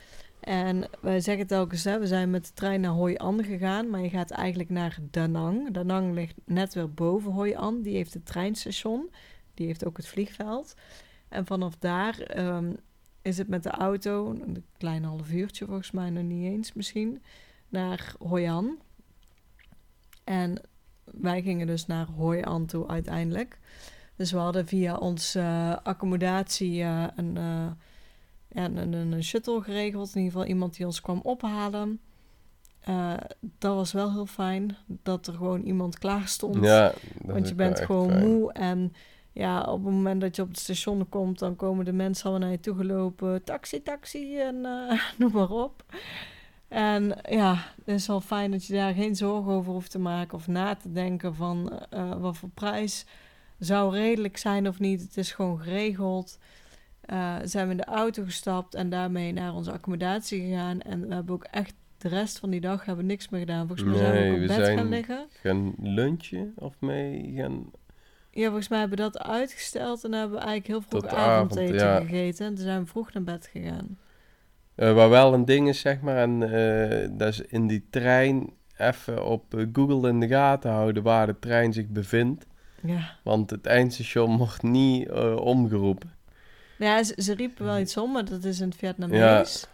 [0.45, 4.01] En wij zeggen telkens, hè, we zijn met de trein naar Hoi An gegaan, maar
[4.01, 5.73] je gaat eigenlijk naar Da Nang.
[5.73, 7.83] Da Nang ligt net weer boven Hoi An.
[7.83, 9.11] Die heeft het treinstation,
[9.55, 10.75] die heeft ook het vliegveld.
[11.29, 12.73] En vanaf daar ehm,
[13.23, 17.23] is het met de auto, een klein half uurtje volgens mij, nog niet eens misschien,
[17.69, 18.79] naar Hoi An.
[20.25, 20.61] En
[21.05, 23.59] wij gingen dus naar Hoi An toe uiteindelijk.
[24.17, 27.37] Dus we hadden via onze uh, accommodatie uh, een...
[27.37, 27.71] Uh,
[28.55, 30.14] ja, een, een, shuttle geregeld.
[30.14, 32.01] In ieder geval iemand die ons kwam ophalen.
[32.88, 33.14] Uh,
[33.59, 34.77] dat was wel heel fijn.
[34.87, 36.64] Dat er gewoon iemand klaar stond.
[36.64, 38.53] Ja, Want je bent gewoon moe.
[38.53, 38.93] En
[39.33, 42.43] ja, op het moment dat je op het station komt, dan komen de mensen allemaal
[42.43, 43.45] naar je toe gelopen.
[43.45, 45.85] Taxi, taxi en uh, noem maar op.
[46.69, 50.38] En ja, het is wel fijn dat je daar geen zorgen over hoeft te maken
[50.38, 53.07] of na te denken van uh, wat voor prijs
[53.59, 55.03] zou redelijk zijn of niet.
[55.03, 56.38] Het is gewoon geregeld.
[57.12, 60.81] Uh, zijn we in de auto gestapt en daarmee naar onze accommodatie gegaan.
[60.81, 63.67] En we hebben ook echt de rest van die dag hebben we niks meer gedaan.
[63.67, 65.27] Volgens mij zijn we ook op bed gaan liggen.
[65.43, 67.71] gaan lunchen of mee gaan...
[68.31, 71.90] Ja, volgens mij hebben we dat uitgesteld en dan hebben we eigenlijk heel vroeg avondeten
[71.90, 72.17] avond, ja.
[72.17, 72.47] gegeten.
[72.47, 73.99] En toen zijn we vroeg naar bed gegaan.
[74.77, 78.53] Uh, waar wel een ding is, zeg maar, en uh, dat is in die trein
[78.77, 82.47] even op Google in de gaten houden waar de trein zich bevindt.
[82.83, 83.17] Ja.
[83.23, 86.12] Want het eindstation mocht niet omgeroepen.
[86.79, 89.67] Ja, ze, ze, riepen wel iets om, maar dat is in het Vietnamees.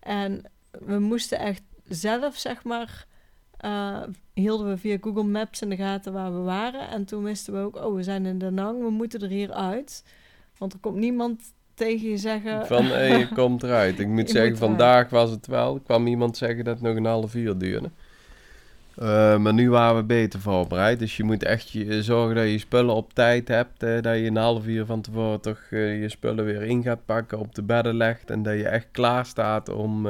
[0.00, 3.06] En we moesten echt zelf, zeg maar,
[3.64, 6.88] uh, hielden we via Google Maps in de gaten waar we waren.
[6.88, 9.52] En toen wisten we ook, oh, we zijn in Da Nang, we moeten er hier
[9.52, 10.04] uit.
[10.58, 11.42] Want er komt niemand
[11.74, 12.66] tegen je zeggen...
[12.66, 13.98] Van, hé, je komt eruit.
[13.98, 15.80] Ik moet zeggen, vandaag was het wel.
[15.80, 17.90] Kwam iemand zeggen dat het nog een half uur duurde.
[18.98, 20.98] Uh, maar nu waren we beter voorbereid.
[20.98, 23.82] Dus je moet echt je, zorgen dat je spullen op tijd hebt.
[23.82, 27.04] Uh, dat je een half uur van tevoren toch uh, je spullen weer in gaat
[27.04, 28.30] pakken, op de bedden legt.
[28.30, 30.08] En dat je echt klaar staat om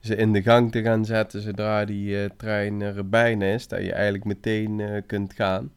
[0.00, 3.68] ze in de gang te gaan zetten zodra die trein er bijna is.
[3.68, 5.72] Dat je eigenlijk meteen kunt gaan.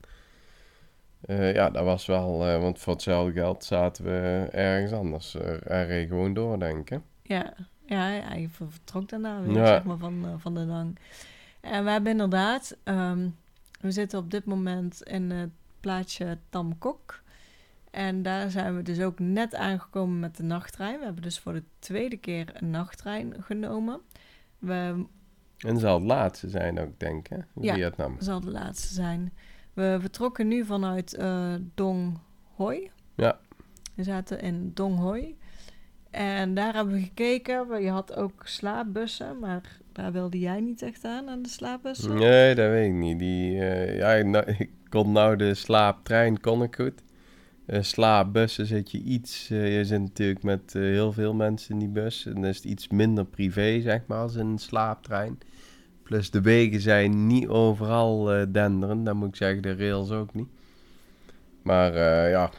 [1.28, 5.36] ja, dat was wel, want voor hetzelfde geld zaten we ergens anders.
[5.64, 7.00] er gewoon door, denk ik.
[7.24, 7.54] Ja,
[7.86, 9.66] ja, hij vertrok daarna weer, ja.
[9.66, 10.98] zeg maar, van, van de gang.
[11.64, 13.36] En we hebben inderdaad, um,
[13.82, 15.50] we zitten op dit moment in het
[15.80, 17.22] plaatsje Tamkok.
[17.92, 21.00] En daar zijn we dus ook net aangekomen met de nachttrein.
[21.00, 24.02] We hebben dus voor de tweede keer een nachttrein genomen.
[24.60, 25.06] We...
[25.58, 28.16] En zal het laatste zijn ook, denk ik, ja, Vietnam.
[28.20, 29.34] zal de laatste zijn.
[29.74, 32.20] We vertrokken nu vanuit uh, Dong
[32.56, 32.92] Hoi.
[33.16, 33.40] Ja.
[33.96, 35.38] We zaten in Dong Hoi.
[36.10, 37.82] En daar hebben we gekeken.
[37.82, 42.16] Je had ook slaapbussen, maar daar wilde jij niet echt aan, aan de slaapbussen?
[42.16, 43.20] Nee, dat weet ik niet.
[43.20, 44.14] Die, uh, ja,
[44.58, 47.02] ik kon nou de slaaptrein, kon ik goed.
[47.68, 49.50] Uh, slaapbussen zit je iets...
[49.52, 52.26] Uh, je zit natuurlijk met heel veel mensen in die bus.
[52.26, 55.38] En dan is het iets minder privé, zeg maar, als een slaaptrein.
[56.04, 59.06] Plus de wegen zijn niet overal denderend.
[59.06, 60.50] Dan moet ik zeggen, de rails ook niet.
[61.62, 61.98] Maar
[62.30, 62.52] ja,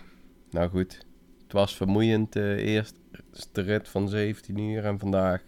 [0.50, 1.06] nou goed.
[1.42, 2.36] Het was vermoeiend.
[2.36, 2.94] eerst
[3.52, 5.42] de rit van 17 uur en vandaag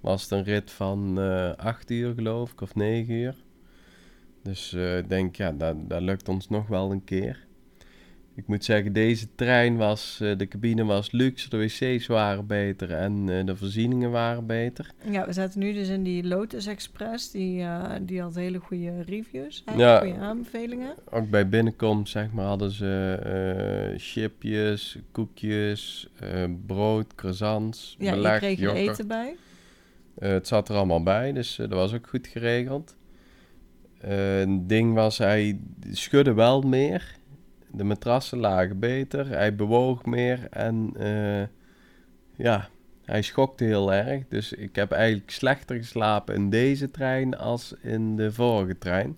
[0.00, 3.34] was het een rit van uh, eh, 8 uur, geloof ik, of 9 uur.
[4.42, 7.46] Dus uh, ik denk, ja, dat, dat lukt ons nog wel een keer.
[8.38, 12.92] Ik moet zeggen, deze trein was, eh, de cabine was luxe, de wc's waren beter
[12.92, 14.90] en eh, de voorzieningen waren beter.
[15.10, 17.30] Ja, we zaten nu dus in die Lotus Express.
[17.30, 19.98] Die, eh, die had hele goede reviews, Ja.
[19.98, 20.94] goede aanbevelingen.
[21.10, 28.40] Ook bij binnenkomst, zeg maar, hadden ze eh, chipjes, koekjes, eh, brood, croissants, Ja, beleg,
[28.40, 29.36] je kreeg eten bij.
[30.18, 32.96] Eh, het zat er allemaal bij, dus eh, dat was ook goed geregeld.
[34.00, 37.16] Eh, een ding was, hij schudde wel meer.
[37.72, 39.28] De matrassen lagen beter.
[39.28, 40.46] Hij bewoog meer.
[40.50, 40.92] En
[42.36, 42.68] ja,
[43.04, 44.28] hij schokte heel erg.
[44.28, 49.16] Dus ik heb eigenlijk slechter geslapen in deze trein als in de vorige trein.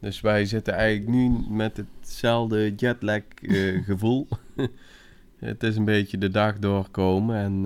[0.00, 3.22] Dus wij zitten eigenlijk nu met hetzelfde jetlag
[3.88, 4.28] gevoel.
[5.38, 7.64] Het is een beetje de dag doorkomen en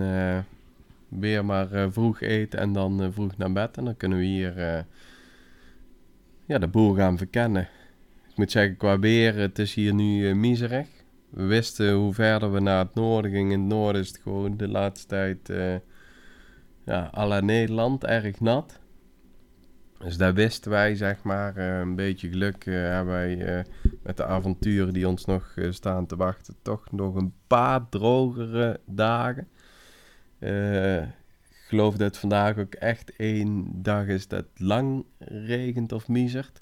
[1.19, 3.77] weer maar eh, vroeg eten en dan eh, vroeg naar bed.
[3.77, 4.83] En dan kunnen we hier eh,
[6.47, 7.69] ja, de boel gaan verkennen.
[8.29, 10.89] Ik moet zeggen, qua weer, het is hier nu miserig.
[11.31, 13.53] We wisten hoe verder we naar het noorden gingen.
[13.53, 15.53] In het noorden is het gewoon de laatste tijd
[16.85, 18.81] ja, à la Nederland, erg nat.
[19.99, 23.65] Dus daar wisten wij, zeg maar, een beetje geluk hebben wij
[24.03, 26.55] met de avonturen die ons nog staan te wachten.
[26.63, 29.49] Toch nog een paar drogere dagen.
[30.43, 36.61] Eh, ik geloof dat vandaag ook echt één dag is dat lang regent of miezert.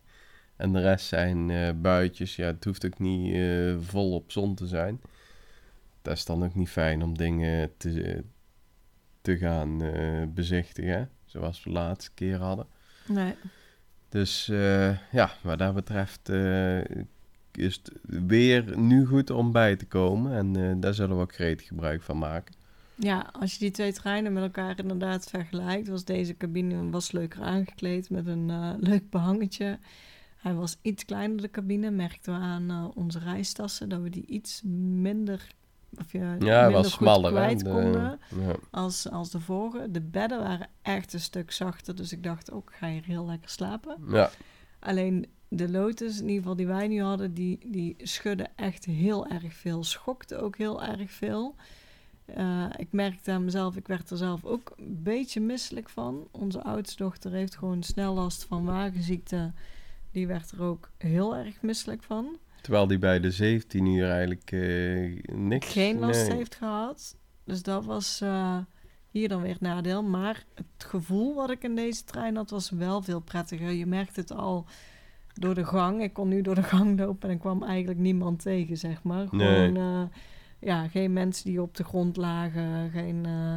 [0.56, 2.36] En de rest zijn eh, buitjes.
[2.36, 5.00] Ja, het hoeft ook niet eh, volop zon te zijn.
[6.02, 8.24] Dat is dan ook niet fijn om dingen te,
[9.20, 10.92] te gaan eh, bezichtigen.
[10.92, 12.66] hè, Zoals we de laatste keer hadden.
[13.06, 13.34] Nee.
[14.08, 16.78] Dus eh, ja, wat dat betreft eh,
[17.52, 17.92] is het
[18.28, 20.32] weer nu goed om bij te komen.
[20.32, 22.54] En eh, daar zullen we ook gretig gebruik van maken.
[23.02, 27.42] Ja, als je die twee treinen met elkaar inderdaad vergelijkt, was deze cabine was leuker
[27.42, 29.78] aangekleed met een eh, leuk behangetje.
[30.36, 31.90] Hij was iets kleiner, de cabine.
[31.90, 34.62] Merkten we aan eh, onze reistassen dat we die iets
[35.02, 35.46] minder,
[35.98, 37.30] of ja, minder was goed smaller.
[37.30, 38.54] hè, kwijt de- konden ja.
[38.70, 39.90] als, als de vorige.
[39.90, 43.50] De bedden waren echt een stuk zachter, dus ik dacht ook, ga je heel lekker
[43.50, 43.96] slapen.
[44.08, 44.30] ja,
[44.78, 49.26] Alleen de Lotus, in ieder geval die wij nu hadden, die, die schudde echt heel
[49.26, 49.84] erg veel.
[49.84, 51.54] Schokte ook heel erg veel.
[52.34, 56.28] Eh, ik merkte aan mezelf, ik werd er zelf ook een beetje misselijk van.
[56.30, 59.52] Onze oudste dochter heeft gewoon snel last van wagenziekte.
[60.10, 62.38] Die werd er ook heel erg misselijk van.
[62.62, 65.72] terwijl die bij de 17 uur eigenlijk eh, niks...
[65.72, 66.36] Geen last nee.
[66.36, 67.16] heeft gehad.
[67.44, 68.58] Dus dat was eh,
[69.10, 70.02] hier dan weer het nadeel.
[70.02, 73.70] Maar het gevoel wat ik in deze trein had, was wel veel prettiger.
[73.70, 74.66] Je merkt het al
[75.34, 76.02] door de gang.
[76.02, 79.26] Ik kon nu door de gang lopen en ik kwam eigenlijk niemand tegen, zeg maar.
[79.30, 79.66] Nee.
[79.66, 80.10] Gewoon,
[80.60, 82.90] ja, geen mensen die op de grond lagen.
[82.90, 83.56] Geen, eh,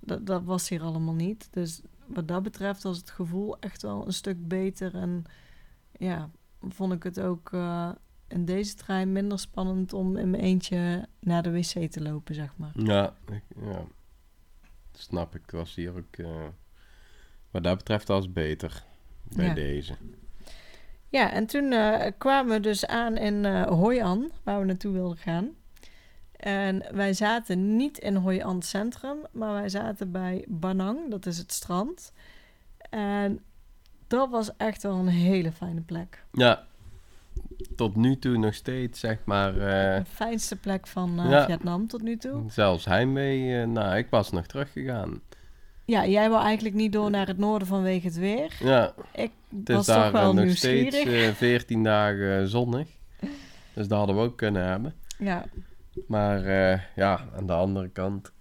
[0.00, 1.48] dat, dat was hier allemaal niet.
[1.50, 4.94] Dus wat dat betreft was het gevoel echt wel een stuk beter.
[4.94, 5.24] En
[5.98, 6.30] ja,
[6.68, 7.90] vond ik het ook eh,
[8.28, 12.56] in deze trein minder spannend om in mijn eentje naar de wc te lopen, zeg
[12.56, 12.72] maar.
[12.74, 13.84] Ja, ik, ja.
[14.92, 15.50] snap ik.
[15.50, 16.16] Was hier ook...
[16.16, 16.46] eh,
[17.50, 18.84] wat dat betreft was het beter
[19.22, 19.54] bij Ja.
[19.54, 19.96] deze.
[21.08, 21.74] Ja, en toen
[22.18, 25.50] kwamen we dus aan in Hoi An, waar we naartoe wilden gaan.
[26.42, 31.38] En wij zaten niet in Hoi An Centrum, maar wij zaten bij Banang, dat is
[31.38, 32.12] het strand.
[32.90, 33.40] En
[34.06, 36.24] dat was echt wel een hele fijne plek.
[36.32, 36.64] Ja,
[37.76, 39.52] tot nu toe nog steeds, zeg maar...
[39.54, 41.46] eh, De fijnste plek van eh, Ja.
[41.46, 42.42] Vietnam tot nu toe.
[42.50, 45.20] zelfs heimwee, eh, nou, ik was nog teruggegaan.
[45.84, 48.56] Ja, jij wou eigenlijk niet door naar het noorden vanwege het weer.
[48.60, 50.94] Ja, Ik het was daar toch wel nog nieuwsgierig.
[50.94, 52.88] steeds eh 14 dagen zonnig.
[53.74, 54.94] Dus dat hadden we ook kunnen hebben.
[55.18, 55.44] Ja,
[56.06, 58.32] Maar eh, ja, aan de andere kant,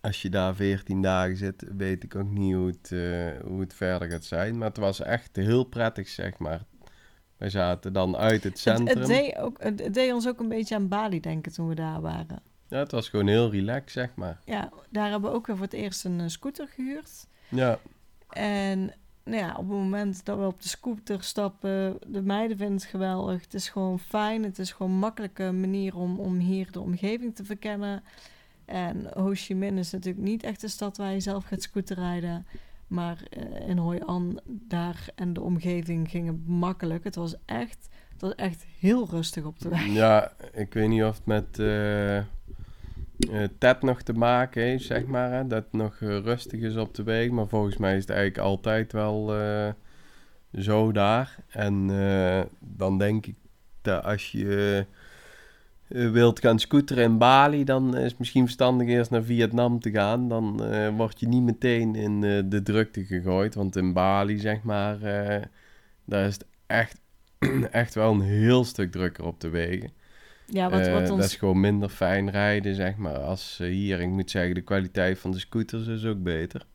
[0.00, 3.74] als je daar 14 dagen zit, weet ik ook niet hoe het, eh, hoe het
[3.74, 4.58] verder gaat zijn.
[4.58, 6.64] Maar het was echt heel prettig, zeg maar.
[7.36, 8.98] Wij zaten dan uit het centrum.
[8.98, 11.74] het, deed ook, het, het deed ons ook een beetje aan Bali denken toen we
[11.74, 12.42] daar waren.
[12.68, 14.38] Ja, het was gewoon heel relaxed, zeg maar.
[14.44, 17.26] Ja, daar hebben we ook weer voor het eerst een eh, scooter gehuurd.
[17.48, 17.78] Ja,
[18.28, 18.92] En
[19.28, 22.84] nou ja, op het moment dat we op de scooter stappen, de meiden vinden het
[22.84, 23.42] geweldig.
[23.42, 24.44] Het is gewoon fijn.
[24.44, 28.02] Het is gewoon een makkelijke manier om, om hier de omgeving te verkennen.
[28.64, 32.46] En Ho Chi Minh is natuurlijk niet echt een stad waar je zelf gaat scooterrijden.
[32.86, 37.04] Maar eh, in Hoi An, daar en de omgeving gingen makkelijk.
[37.04, 39.86] Het was echt, het was echt heel rustig op de weg.
[39.86, 42.37] ja, ik weet niet of het met eh
[43.58, 45.32] Ted nog te maken heeft, zeg maar.
[45.32, 47.30] Hè, dat nog eh, rustig is op de weg.
[47.30, 49.72] Maar volgens mij is het eigenlijk altijd wel eh,
[50.52, 51.36] zo daar.
[51.48, 51.86] En
[52.60, 53.34] dan denk ik
[53.82, 54.86] dat als je
[55.88, 60.28] wilt gaan scooteren in Bali, dan is het misschien verstandig eerst naar Vietnam te gaan.
[60.28, 60.56] Dan
[60.96, 63.54] word je niet meteen in de drukte gegooid.
[63.54, 64.98] Want in Bali, zeg maar,
[66.04, 67.00] daar is het echt
[67.70, 69.90] echt wel een heel stuk drukker op de wegen.
[70.52, 71.24] Ja, wat, Eh, wat Dat ons...
[71.24, 74.00] is gewoon minder fijn rijden, zeg maar, als eh, hier.
[74.00, 76.66] Ik moet zeggen, de kwaliteit van de scooters is ook beter.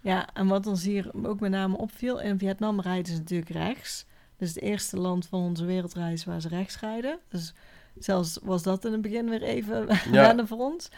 [0.00, 4.06] Ja, en wat ons hier ook met name opviel, in Vietnam rijden ze natuurlijk rechts.
[4.36, 7.18] Dus het eerste land van onze wereldreis waar ze rechts rijden.
[7.28, 7.54] Dus
[7.98, 10.26] zelfs was dat in het begin weer even Ja.
[10.26, 10.88] wennen voor ons.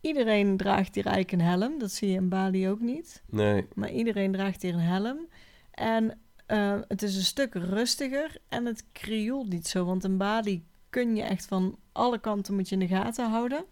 [0.00, 1.78] Iedereen draagt hier eigenlijk een helm.
[1.78, 3.22] Dat zie je in Bali ook niet.
[3.30, 5.26] Nee, Maar iedereen draagt hier een helm.
[5.70, 9.84] En eh, het is een stuk rustiger en het krioelt niet zo.
[9.84, 13.64] Want in Bali kun je echt van alle kanten moet je in de gaten houden.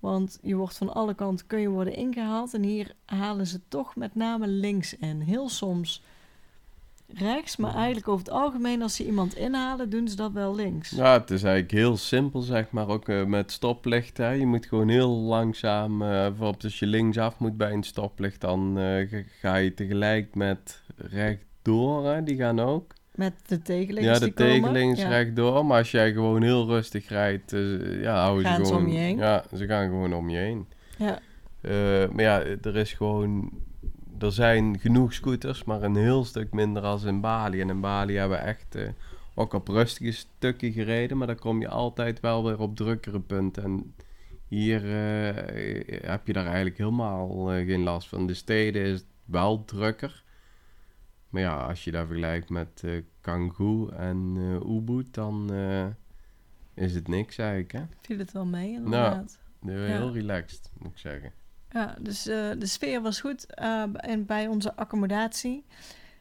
[0.00, 2.54] Want je wordt van alle kanten kun je worden ingehaald.
[2.54, 5.20] En hier halen ze toch met name links in.
[5.20, 6.02] Heel soms
[7.14, 7.56] rechts.
[7.56, 10.90] Maar eigenlijk over het algemeen als ze iemand inhalen doen ze dat wel links.
[10.90, 14.16] ja, het is eigenlijk heel simpel, zeg maar, ook eh, met stoplicht.
[14.16, 14.30] Hè.
[14.30, 18.78] Je moet gewoon heel langzaam, eh, bijvoorbeeld als je linksaf moet bij een stoplicht, dan
[18.78, 22.22] eh, ga- ga je tegelijk met rechtdoor, hè.
[22.22, 22.94] die gaan ook.
[23.16, 25.08] Met de tegenliggers Ja, de Ja.
[25.08, 25.66] rechtdoor.
[25.66, 28.86] Maar als jij gewoon heel rustig rijdt, eh, ja, houden ze Gaan ze gewoon...
[28.86, 29.16] om je heen?
[29.16, 30.66] Ja, ze gaan gewoon om je heen.
[30.98, 31.18] Ja.
[31.60, 33.50] Eh, maar ja, er is gewoon...
[34.18, 37.60] Er zijn genoeg scooters, maar een heel stuk minder als in Bali.
[37.60, 38.88] En in Bali hebben we echt eh,
[39.34, 41.16] ook op rustige stukken gereden.
[41.16, 43.62] Maar dan kom je altijd wel weer op drukkere punten.
[43.64, 43.94] En
[44.48, 44.82] hier
[46.02, 48.26] heb je daar eigenlijk helemaal geen last van.
[48.26, 50.24] De steden is wel drukker.
[51.36, 55.86] Maar ja, als je dat vergelijkt met eh Kangoo en eh Ubud, dan eh,
[56.74, 57.72] is het niks eigenlijk.
[57.72, 57.80] Hè?
[58.00, 59.38] Viel het wel mee inderdaad.
[59.66, 61.32] Heel relaxed, moet ik zeggen.
[61.70, 63.54] Ja, dus de sfeer was goed
[63.94, 65.64] en bij onze accommodatie.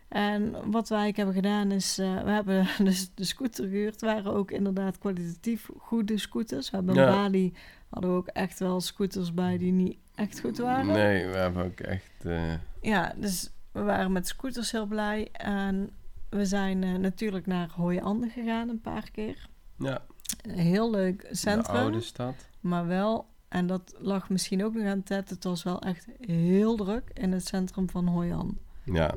[0.08, 3.94] En wat wij hebben gedaan is, we hebben dus de scooter gehuurd.
[3.94, 6.70] Het waren ook inderdaad kwalitatief goede scooters.
[6.70, 7.06] We hebben in.
[7.06, 7.54] Bali
[7.90, 10.88] hadden we ook echt wel scooters bij die niet echt goed waren.
[10.88, 12.26] Nee, we hebben ook echt...
[12.82, 15.30] Ja, dus we waren met scooters heel blij.
[15.32, 15.90] En
[16.30, 17.70] we zijn eh, natuurlijk naar
[18.02, 19.48] An gegaan een paar keer.
[19.78, 20.02] ja,
[20.42, 21.76] Een heel leuk de centrum.
[21.76, 22.48] oude stad.
[22.60, 26.76] Maar wel, en dat lag misschien ook nog aan Ted, het was wel echt heel
[26.76, 28.58] druk in het centrum van Hoi An.
[28.84, 29.14] Ja.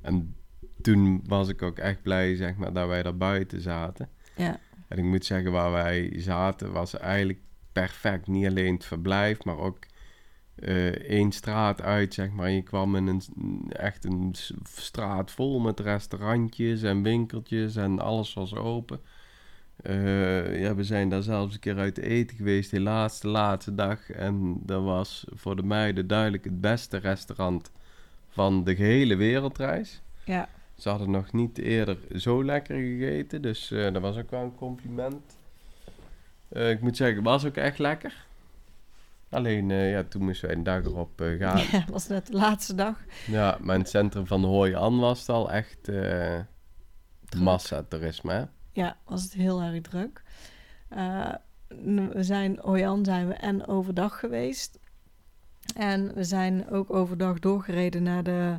[0.00, 0.36] En
[0.82, 4.08] toen was ik ook echt blij, zeg maar, dat wij daar buiten zaten.
[4.36, 7.38] Ja, En ik moet zeggen, waar wij zaten was eigenlijk
[7.72, 8.26] perfect.
[8.26, 9.78] Niet alleen het verblijf, maar ook
[11.06, 12.50] één straat uit, zeg maar.
[12.50, 13.22] Je kwam in een,
[13.72, 19.00] echt een straat vol met restaurantjes en winkeltjes en alles was open.
[19.82, 24.10] Eh, ja, we zijn daar zelfs een keer uit eten geweest, helaas de laatste dag.
[24.10, 27.70] En dat was voor de meiden duidelijk het beste restaurant
[28.28, 30.00] van de gehele wereldreis.
[30.24, 34.42] ja, Ze hadden nog niet eerder zo lekker gegeten, dus eh, dat was ook wel
[34.42, 35.36] een compliment.
[36.48, 38.26] Eh, ik moet zeggen, het was ook echt lekker.
[39.30, 41.58] Alleen, eh, ja, toen moesten wij een dag erop eh, gaan.
[41.72, 42.98] ja, het was net de laatste dag.
[43.26, 46.38] ja, maar in het centrum van Hoi An was het al echt eh
[47.24, 47.42] Druk.
[47.44, 48.48] massatoerisme?
[48.72, 50.22] Ja, was het heel erg druk.
[51.68, 54.78] We zijn, Hoi An zijn we en overdag geweest.
[55.76, 58.58] En we zijn ook overdag doorgereden naar de,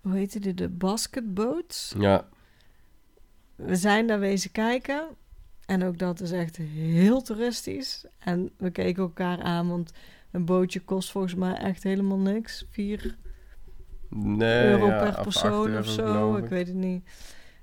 [0.00, 1.94] hoe heette die, de basketboats.
[1.98, 2.28] Ja,
[3.56, 5.08] We zijn daar wezen kijken.
[5.68, 8.04] En ook dat is echt heel toeristisch.
[8.18, 9.92] En we keken elkaar aan, want
[10.30, 12.66] een bootje kost volgens mij echt helemaal niks.
[12.70, 13.16] 4
[14.08, 16.36] nee, euro ja, per persoon of zo.
[16.36, 17.04] Ik weet het niet.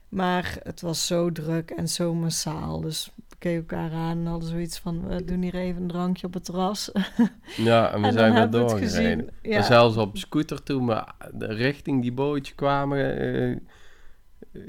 [0.09, 2.81] Maar het was zo druk en zo massaal.
[2.81, 5.07] Dus we keken elkaar aan en hadden zoiets van...
[5.07, 6.91] we doen hier even een drankje op het terras.
[7.57, 9.29] Ja, en we en zijn weer doorgereden.
[9.41, 13.57] Ja, zelfs op scooter toen we de richting die bootje kwamen, eh,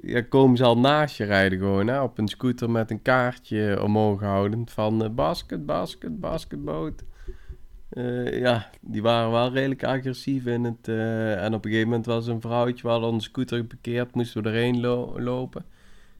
[0.00, 1.86] ja, komen ze al naast je rijden gewoon.
[1.86, 2.02] Hè?
[2.02, 7.04] Op een scooter met een kaartje omhoog houdend van eh, basket, basket, basketboot.
[7.88, 10.88] Eh, ja, die waren wel redelijk agressief in het...
[10.88, 14.42] eh, en op een gegeven moment was een vrouwtje, we hadden onze scooter geparkeerd, moesten
[14.42, 15.64] we erheen lo- lopen.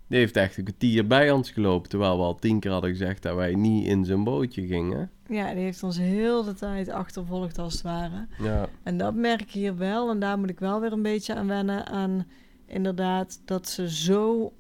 [0.09, 3.23] Die heeft echt een kwartier bij ons gelopen, terwijl we al tien keer hadden gezegd
[3.23, 5.11] dat wij niet in zo'n bootje gingen.
[5.29, 8.27] ja, die heeft ons heel de tijd achtervolgd als het ware.
[8.43, 10.11] Ja, En dat merk ik hier wel.
[10.11, 11.87] En daar moet ik wel weer een beetje aan wennen.
[11.87, 12.27] Aan
[12.67, 14.53] inderdaad dat ze zo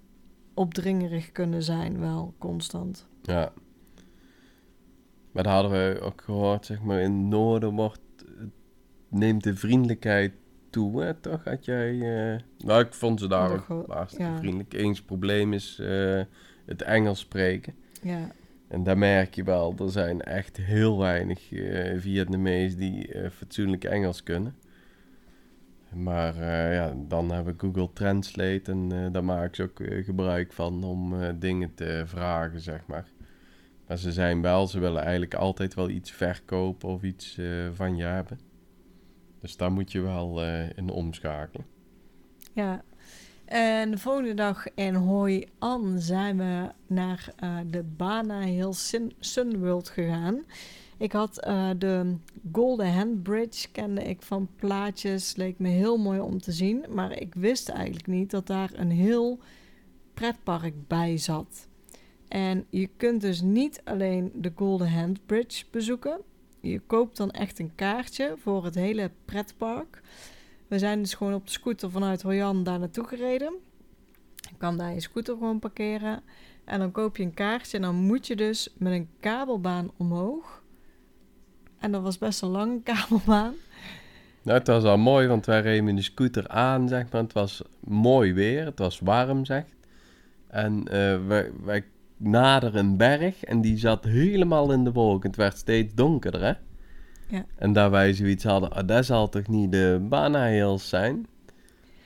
[0.54, 3.06] opdringerig kunnen zijn, wel constant.
[3.22, 3.52] Ja.
[5.32, 8.00] Maar daar hadden we ook gehoord, zeg maar, in het noorden wordt,
[9.08, 10.32] neemt de vriendelijkheid
[10.70, 11.44] toe, hè, toch?
[11.44, 11.92] Had jij...
[12.34, 14.36] eh, Nou, ik vond ze daar ook hartstikke ja.
[14.38, 14.72] vriendelijk.
[14.74, 16.20] Eens probleem is eh,
[16.66, 17.74] het Engels spreken.
[18.02, 18.30] Ja,
[18.68, 23.84] En daar merk je wel, er zijn echt heel weinig eh Vietnamees die eh, fatsoenlijk
[23.84, 24.54] Engels kunnen.
[25.96, 29.80] Maar eh, ja, dan hebben we Google Translate en eh, daar maak ik ze ook
[29.80, 33.06] eh, gebruik van om dingen te vragen, zeg maar.
[33.86, 37.40] Maar ze zijn wel, ze willen eigenlijk altijd wel iets verkopen of iets
[37.72, 38.40] van je hebben.
[39.40, 40.42] Dus daar moet je wel
[40.74, 41.66] in omschakelen.
[42.52, 42.82] ja.
[43.44, 47.32] En de volgende dag in Hoi An zijn we naar
[47.66, 50.44] de Bana Hill Sun Sunworld gegaan.
[50.98, 52.16] Ik had eh, de
[52.52, 56.84] Golden Hand Bridge, kende ik van plaatjes, leek me heel mooi om te zien.
[56.88, 59.38] Maar ik wist eigenlijk niet dat daar een heel
[60.14, 61.68] pretpark bij zat.
[62.28, 66.20] En je kunt dus niet alleen de Golden Hand Bridge bezoeken.
[66.60, 70.02] Je koopt dan echt een kaartje voor het hele pretpark.
[70.68, 73.54] We zijn dus gewoon op de scooter vanuit Royan daar naartoe gereden.
[74.34, 76.22] Je kan daar je scooter gewoon parkeren.
[76.64, 80.64] En dan koop je een kaartje en dan moet je dus met een kabelbaan omhoog.
[81.78, 83.54] En dat was best een lange kabelbaan.
[84.42, 87.22] Nou, het was al mooi, want wij reden de scooter aan, zeg maar.
[87.22, 89.64] Het was mooi weer, het was warm, zeg.
[90.48, 91.84] En uh, wij, wij
[92.16, 95.28] naderen een berg en die zat helemaal in de wolken.
[95.28, 96.52] Het werd steeds donkerder, hè?
[97.28, 97.44] Ja.
[97.56, 101.26] En daar wij zoiets hadden, ah, dat zal toch niet de Bana zijn?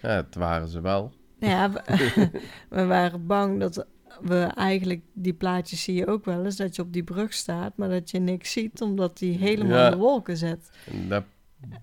[0.02, 1.12] Ja, het waren ze wel.
[1.38, 1.82] Ja, we,
[2.68, 3.86] we waren bang dat
[4.20, 7.76] we eigenlijk, die plaatjes zie je ook wel eens, dat je op die brug staat,
[7.76, 9.84] maar dat je niks ziet, omdat die helemaal Ja.
[9.84, 10.70] in de wolken zit.
[11.08, 11.24] Dat,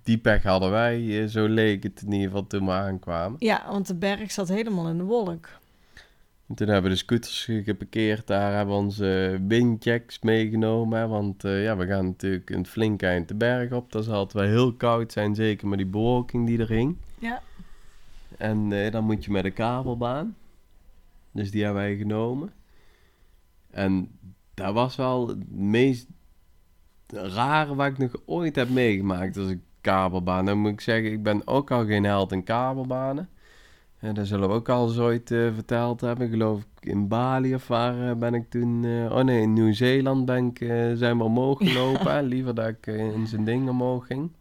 [0.03, 3.35] die pech hadden wij, eh, zo leek het in ieder geval toen we aankwamen.
[3.39, 5.49] Ja, want de berg zat helemaal in de wolk.
[6.47, 11.09] En toen hebben we de scooters ge- geparkeerd, daar hebben we onze windjacks meegenomen.
[11.09, 13.91] Want eh, ja, we gaan natuurlijk een flink eind de berg op.
[13.91, 16.97] Dat zal het wel heel koud zijn, zeker met die bewolking die er hing.
[17.19, 17.41] Ja.
[18.37, 20.35] En eh, dan moet je met een kabelbaan.
[21.37, 22.53] Dus die hebben wij genomen.
[23.69, 24.09] En
[24.53, 26.07] dat was wel het meest
[27.07, 30.45] rare wat ik nog ooit heb meegemaakt als een kabelbaan.
[30.45, 33.29] Dan moet ik zeggen, ik ben ook al geen held in kabelbanen.
[33.99, 36.29] En dat zullen we ook al eens ooit eh, verteld hebben.
[36.29, 38.83] Geloof ik in Bali of waar eh, ben ik toen...
[38.85, 40.57] eh, oh nee, in Nieuw-Zeeland ben ik,
[40.97, 42.23] zijn we omhoog gelopen.
[42.23, 44.31] Liever dat ik in zijn ding omhoog ging.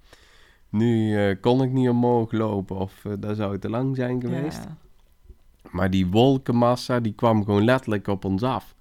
[0.69, 4.65] Nu kon ik niet omhoog lopen of dat zou te lang zijn geweest.
[4.65, 4.77] Ja.
[5.71, 8.75] Maar die wolkenmassa die kwam gewoon letterlijk op ons af.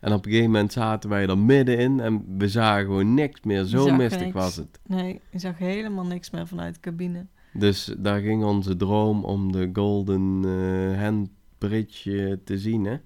[0.00, 3.64] En op een gegeven moment zaten wij er middenin en we zagen gewoon niks meer.
[3.64, 4.32] Zo mistig niks.
[4.32, 4.80] was het.
[4.86, 7.26] Nee, je zag helemaal niks meer vanuit de cabine.
[7.52, 12.84] Dus daar ging onze droom om de Golden eh, Hand Bridge eh, te zien.
[12.84, 12.96] Hè?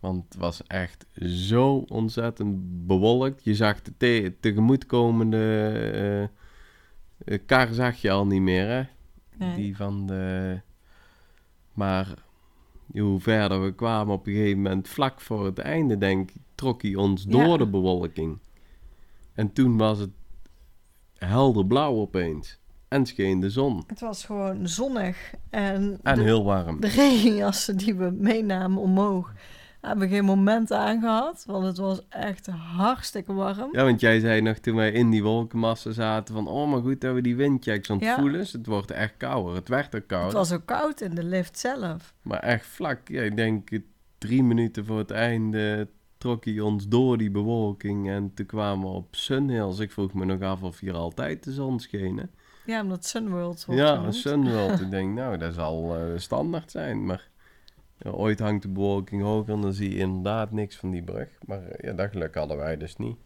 [0.00, 3.44] Want het was echt zo ontzettend bewolkt.
[3.44, 6.30] Je zag de te tegemoetkomende
[7.46, 8.66] kar zag je al niet meer.
[8.66, 8.82] Hè?
[9.38, 9.56] Nee.
[9.56, 10.60] Die van de...
[11.72, 12.25] Maar
[12.92, 16.82] hoe verder we kwamen op een gegeven moment, vlak voor het einde denk ik, trok
[16.82, 18.38] hij ons door de bewolking.
[19.34, 20.10] En toen was het
[21.14, 22.58] helder blauw opeens.
[22.88, 23.84] En scheen de zon.
[23.86, 25.34] Het was gewoon zonnig.
[25.50, 26.80] En, En de, heel warm.
[26.80, 29.32] de regenjassen die we meenamen omhoog,
[29.86, 31.44] hebben geen moment aangehad.
[31.46, 33.68] Want het was echt hartstikke warm.
[33.72, 36.48] Ja, want jij zei nog toen wij in die wolkenmassa zaten van...
[36.48, 38.18] Oh, maar goed dat we die windchecks aan het Ja.
[38.18, 38.40] voelen.
[38.52, 39.54] Het wordt echt kouder.
[39.54, 40.32] Het werd er Het kouder.
[40.32, 42.14] was ook koud in de lift zelf.
[42.22, 43.08] Maar echt vlak.
[43.08, 43.68] Ja, ik denk
[44.18, 48.10] drie minuten voor het einde trok hij ons door die bewolking.
[48.10, 49.78] En toen kwamen we op Sun Hills.
[49.78, 52.16] Ik vroeg me nog af of hier altijd de zon scheen.
[52.16, 52.24] hè?
[52.72, 54.14] Ja, omdat Sunworld wordt Ja, genoemd.
[54.14, 54.80] Sunworld.
[54.84, 57.06] ik denk, nou, dat zal eh, standaard zijn.
[57.06, 57.28] Maar
[57.98, 61.28] ja, ooit hangt de bewolking hoger en dan zie je inderdaad niks van die brug.
[61.46, 63.16] Maar eh, ja, dat geluk hadden wij dus niet.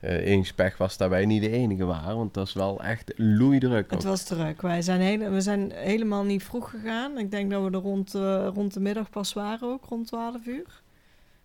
[0.00, 3.12] Eh eens pech was dat wij niet de enige waren, want dat is wel echt
[3.16, 3.90] loeidruk.
[3.90, 4.62] Het was druk.
[4.62, 7.18] Wij zijn, hele, we zijn helemaal niet vroeg gegaan.
[7.18, 10.46] Ik denk dat we er rond, eh, rond de middag pas waren ook, rond 12
[10.46, 10.82] uur.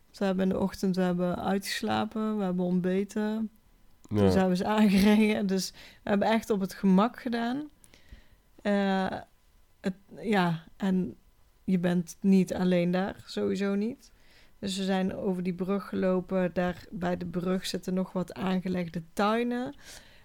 [0.10, 3.50] Dus we hebben in de ochtend we hebben uitgeslapen, we hebben ontbeten.
[4.08, 4.30] Toen Ja.
[4.30, 5.48] zijn we ze aangereden.
[5.48, 5.72] Dus
[6.04, 7.70] we hebben echt op het gemak gedaan.
[9.82, 11.16] Het, ja, en
[11.70, 14.12] je bent niet alleen daar, sowieso niet.
[14.60, 16.54] Dus we zijn over die brug gelopen.
[16.54, 19.76] Daar bij de brug zitten nog wat aangelegde tuinen.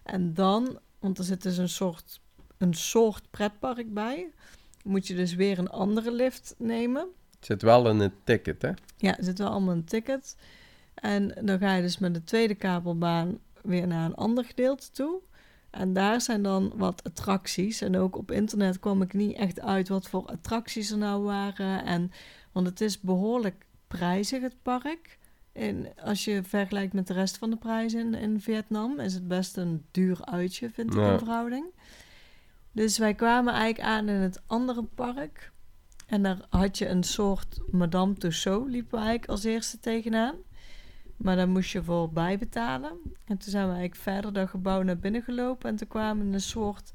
[0.03, 2.21] En dan, want er zit dus een soort,
[2.59, 4.31] een soort pretpark bij,
[4.85, 7.09] moet je dus weer een andere lift nemen.
[7.37, 8.71] Het zit wel in het ticket, hè?
[8.97, 10.37] Ja, er zit wel allemaal een ticket.
[10.95, 15.21] En dan ga je dus met de tweede kabelbaan weer naar een ander gedeelte toe.
[15.75, 17.81] En daar zijn dan wat attracties.
[17.81, 21.85] En ook op internet kwam ik niet echt uit wat voor attracties er nou waren.
[21.85, 22.11] En,
[22.53, 25.19] want het is behoorlijk prijzig, het park.
[25.53, 29.29] En als je vergelijkt met de rest van de prijzen in, in Vietnam, is het
[29.29, 31.13] best een duur uitje, vind ik, Ja.
[31.13, 31.65] in verhouding.
[32.73, 35.53] Dus wij kwamen eigenlijk aan in het andere park.
[36.07, 40.35] En daar had je een soort Madame Tussauds, liepen we eigenlijk als eerste tegenaan.
[41.17, 42.91] Maar daar moest je voor bijbetalen.
[43.25, 45.71] En toen zijn we eigenlijk verder dat gebouw naar binnen gelopen.
[45.71, 46.93] En toen kwamen een soort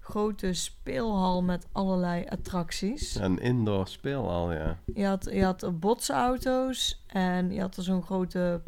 [0.00, 3.14] grote speelhal met allerlei attracties.
[3.14, 4.78] Een indoor speelhal, ja.
[4.94, 8.62] Je had, je had botsauto's en je had er zo'n grote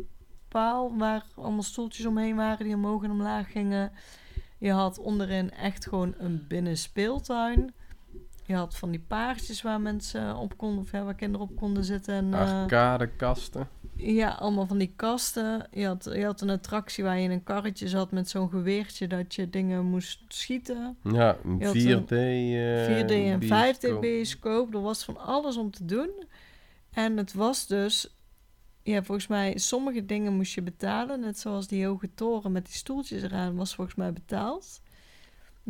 [0.49, 3.93] paal waar allemaal stoeltjes omheen waren die omhoog en omlaag gingen.
[4.59, 7.75] Je had onderin echt gewoon een binnenspeeltuin.
[8.45, 11.85] Je had van die paardjes waar mensen op konden, of ja, waar kinderen op konden
[11.85, 12.15] zitten.
[12.15, 13.69] En, Arcadekasten.
[14.03, 15.69] Ja, allemaal van die kasten.
[15.71, 19.07] Je had, je had een attractie waar je in een karretje zat met zo'n geweertje
[19.07, 20.97] dat je dingen moest schieten.
[21.03, 22.11] Ja, een Je had 4D.
[22.11, 24.01] een eh 4D en 5D bioscoop.
[24.01, 24.75] bioscoop.
[24.75, 26.11] Er was van alles om te doen.
[26.91, 28.15] En het was dus...
[28.83, 31.21] Ja, volgens mij, sommige dingen moest je betalen.
[31.21, 34.81] Net zoals die hoge toren met die stoeltjes eraan was volgens mij betaald.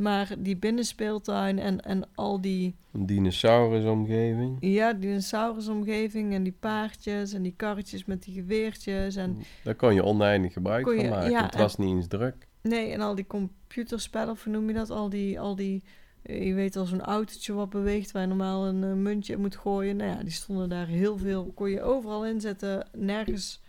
[0.00, 2.74] Maar die binnenspeeltuin en, en al die...
[2.92, 4.56] Een dinosaurusomgeving.
[4.60, 9.16] Ja, dinosaurusomgeving en die paardjes en die karretjes met die geweertjes.
[9.16, 11.30] En Daar kon je oneindig gebruik je- van maken.
[11.30, 12.46] ja, het en- was niet eens druk.
[12.62, 14.90] Nee, en al die computerspellen, of hoe noem je dat?
[14.90, 15.82] Al die, al die
[16.22, 19.40] eh, je weet al zo'n autootje wat beweegt waar je normaal een eh, muntje in
[19.40, 19.96] moet gooien.
[19.96, 21.52] Nou ja, die stonden daar heel veel.
[21.54, 22.88] Kon je overal inzetten.
[22.96, 23.62] Nergens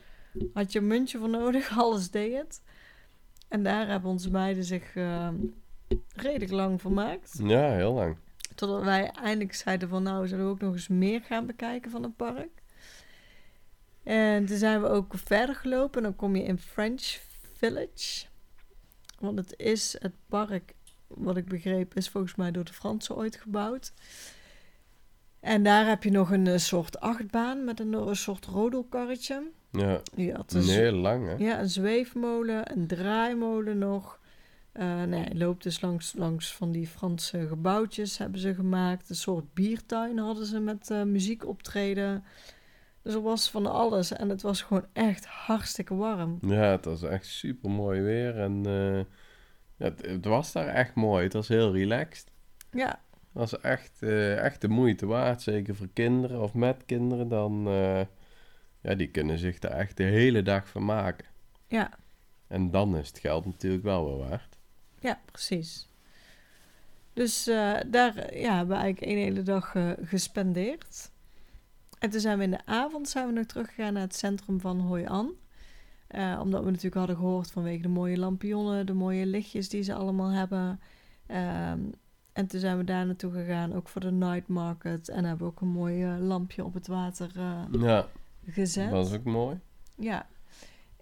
[0.53, 1.77] had je een muntje voor nodig.
[1.79, 2.61] Alles deed het.
[3.47, 5.27] En daar hebben onze meiden zich eh,
[6.15, 7.39] redelijk lang vermaakt.
[7.43, 8.17] Ja, heel lang.
[8.55, 12.03] Totdat wij eindelijk zeiden van nou, zullen we ook nog eens meer gaan bekijken van
[12.03, 12.61] het park.
[14.03, 15.97] En toen zijn we ook verder gelopen.
[15.97, 17.19] En dan kom je in French
[17.53, 18.25] Village.
[19.19, 20.73] Want het is het park,
[21.07, 23.93] wat ik begreep, is volgens mij door de Fransen ooit gebouwd.
[25.39, 29.51] En daar heb je nog een eh, soort achtbaan met een, een soort rodelkarretje.
[29.71, 30.01] Ja,
[30.33, 31.35] had een heel lang, hè?
[31.35, 34.19] ja, een zweefmolen, een draaimolen nog.
[34.71, 39.09] Eh nee, loopt dus langs, langs van die Franse gebouwtjes hebben ze gemaakt.
[39.09, 42.23] Een soort biertuin hadden ze met eh, muziek optreden.
[43.01, 46.37] Dus er was van alles en het was gewoon echt hartstikke warm.
[46.41, 48.39] Ja, het was echt super mooi weer.
[48.39, 49.01] En eh,
[49.77, 51.23] het, het was daar echt mooi.
[51.23, 52.31] Het was heel relaxed.
[52.71, 54.01] Ja, Het was echt,
[54.37, 55.41] echt de moeite waard.
[55.41, 57.27] Zeker voor kinderen of met kinderen.
[57.27, 57.63] Dan,
[58.81, 61.25] ja, die kunnen zich daar echt de hele dag van maken.
[61.67, 61.91] ja,
[62.47, 64.50] En dan is het geld natuurlijk wel weer waard.
[65.01, 65.89] Ja, precies.
[67.13, 71.11] Dus eh, daar ja, hebben we eigenlijk één hele dag eh, gespendeerd.
[71.99, 74.79] En toen zijn we in de avond zijn we nog teruggegaan naar het centrum van
[74.79, 75.33] Hoi An.
[76.07, 79.93] Eh, omdat we natuurlijk hadden gehoord vanwege de mooie lampionnen, de mooie lichtjes die ze
[79.93, 80.79] allemaal hebben.
[81.25, 81.79] Ehm,
[82.33, 85.09] en toen zijn we daar naartoe gegaan, ook voor de night market.
[85.09, 87.29] En hebben we ook een mooi lampje op het water
[87.79, 88.07] Ja,
[88.45, 88.89] gezet.
[88.89, 89.59] dat was ook mooi.
[89.95, 90.27] Ja.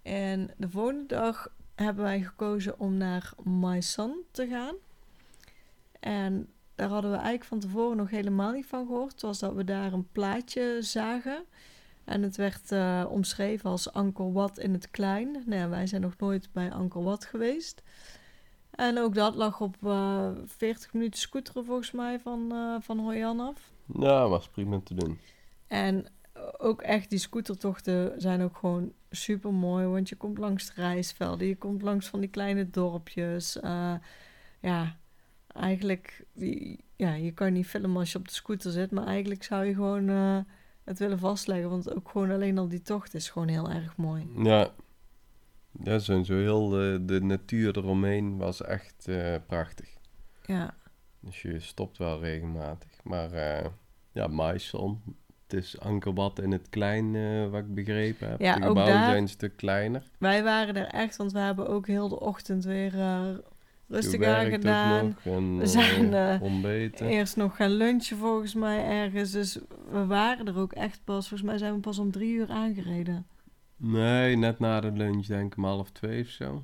[0.02, 1.52] En de volgende dag
[1.84, 4.75] hebben wij gekozen om naar Maisan te gaan.
[5.99, 9.11] En daar hadden we eigenlijk van tevoren nog helemaal niet van gehoord.
[9.11, 11.45] Het was dat we daar een plaatje zagen.
[12.03, 15.43] En het werd eh, omschreven als Angkor Wat in het klein.
[15.45, 17.82] Nou wij zijn nog nooit bij Angkor Wat geweest.
[18.71, 23.23] En ook dat lag op eh 40 minuten scooteren volgens mij van, eh van Hoi
[23.23, 23.71] An af.
[23.86, 25.19] Ja, was prima te doen.
[25.67, 26.05] En
[26.57, 29.86] ook echt, die scootertochten zijn ook gewoon super mooi.
[29.86, 33.60] Want je komt langs de reisvelden, je komt langs van die kleine dorpjes.
[33.60, 33.93] Eh,
[34.62, 34.97] ja,
[35.47, 36.26] eigenlijk,
[36.95, 38.91] ja, je kan niet filmen als je op de scooter zit.
[38.91, 40.38] Maar eigenlijk zou je gewoon eh,
[40.84, 41.70] het willen vastleggen.
[41.70, 44.30] Want ook gewoon alleen al die tocht is gewoon heel erg mooi.
[44.43, 44.74] Ja,
[45.84, 49.97] ja zo, zo heel de, de natuur eromheen was echt eh, prachtig.
[50.45, 50.74] Ja,
[51.20, 53.03] Dus je stopt wel regelmatig.
[53.03, 53.32] Maar
[54.12, 55.01] ja, Maison.
[55.50, 58.39] Het is Ankerbad in het klein, eh, wat ik begrepen heb.
[58.39, 60.04] Ja, de gebouwen daar- zijn een stuk kleiner.
[60.18, 63.22] wij waren er echt, want we hebben ook heel de ochtend weer eh,
[63.88, 65.06] rustig aan Gewerkt ook gedaan.
[65.06, 67.08] nog en, We zijn, eh, ontbeten.
[67.08, 69.32] Eerst nog gaan lunchen volgens mij ergens.
[69.32, 69.60] Dus
[69.91, 71.28] we waren er ook echt pas.
[71.28, 73.26] Volgens mij zijn we pas om drie uur aangereden.
[73.78, 76.64] Nee, net na de lunch denk ik om half twee of zo.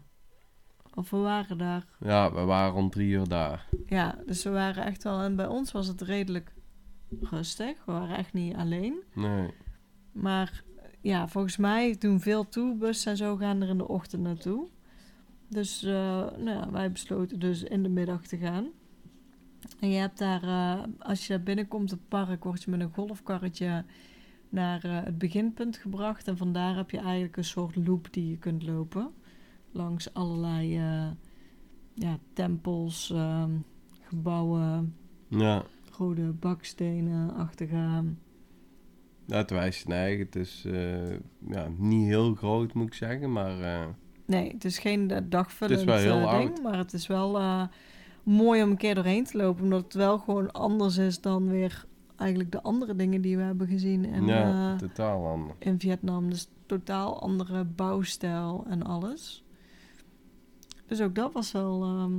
[0.94, 1.84] Of we waren daar.
[2.00, 3.66] Ja, we waren om drie uur daar.
[3.86, 5.22] Ja, dus we waren echt wel...
[5.22, 6.54] En bij ons was het redelijk
[7.22, 7.86] rustig.
[7.86, 9.04] We waren echt niet alleen.
[9.14, 9.54] Nee.
[10.12, 10.64] Maar
[11.02, 14.68] ja, volgens mij doen veel tourbussen en zo gaan er in de ochtend naartoe.
[15.48, 15.94] Dus eh,
[16.38, 18.68] nou ja, wij besloten dus in de middag te gaan.
[19.80, 22.94] En je hebt daar, eh, als je daar binnenkomt, het park, word je met een
[22.94, 23.86] golfkarretje
[24.50, 26.28] naar eh, het beginpunt gebracht.
[26.28, 29.12] En vandaar heb je eigenlijk een soort loop die je kunt lopen.
[29.72, 30.74] Langs allerlei
[31.94, 33.52] ja, tempels, ehm,
[34.02, 34.96] gebouwen,
[35.28, 35.64] Ja,
[35.98, 38.04] rode bakstenen-achtige.
[39.26, 40.26] ja, het wijst naar eigen.
[40.26, 41.12] Het is eh,
[41.50, 43.32] ja, niet heel groot, moet ik zeggen.
[43.32, 43.88] Maar eh,
[44.26, 46.62] Nee, het is geen eh, dagvullend Het is wel heel ding, oud.
[46.64, 47.40] maar het is wel
[48.24, 51.86] mooi om een keer doorheen te lopen, omdat het wel gewoon anders is dan weer
[52.16, 55.56] eigenlijk de andere dingen die we hebben gezien in, ja, totaal anders.
[55.60, 56.30] in Vietnam.
[56.30, 59.44] Dus totaal andere bouwstijl en alles.
[60.88, 62.14] Dus ook dat was wel, ehm,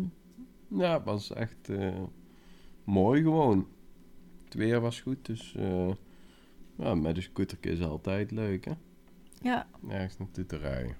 [0.80, 1.68] Ja, het was echt
[2.86, 3.66] mooi gewoon.
[4.44, 5.90] Het weer was goed, dus eh,
[6.76, 8.72] ja, met een scooter is altijd leuk, hè?
[9.40, 9.66] ja.
[9.88, 10.96] Ergens naartoe te rijden.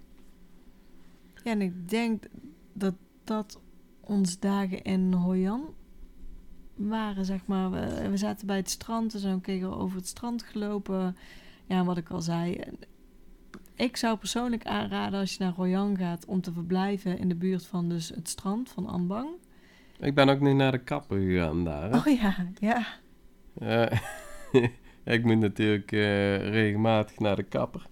[1.45, 1.51] ja.
[1.51, 2.25] En ik denk
[2.73, 3.61] dat dat
[4.01, 5.75] ons dagen in Hoi An
[6.75, 9.15] waren, zeg maar, we, we zaten bij het strand.
[9.15, 11.17] en zijn we over het strand gelopen.
[11.67, 12.61] Ja, wat ik al zei.
[13.75, 17.67] Ik zou persoonlijk aanraden als je naar Royan gaat om te verblijven in de buurt
[17.67, 19.29] van dus het strand van Ambang.
[20.01, 21.91] Ik ben ook niet naar de kapper gegaan daar.
[21.91, 21.97] Hè?
[21.97, 22.87] Oh ja, ja.
[23.63, 23.99] Uh,
[25.15, 27.87] ik moet natuurlijk uh, regelmatig naar de kapper.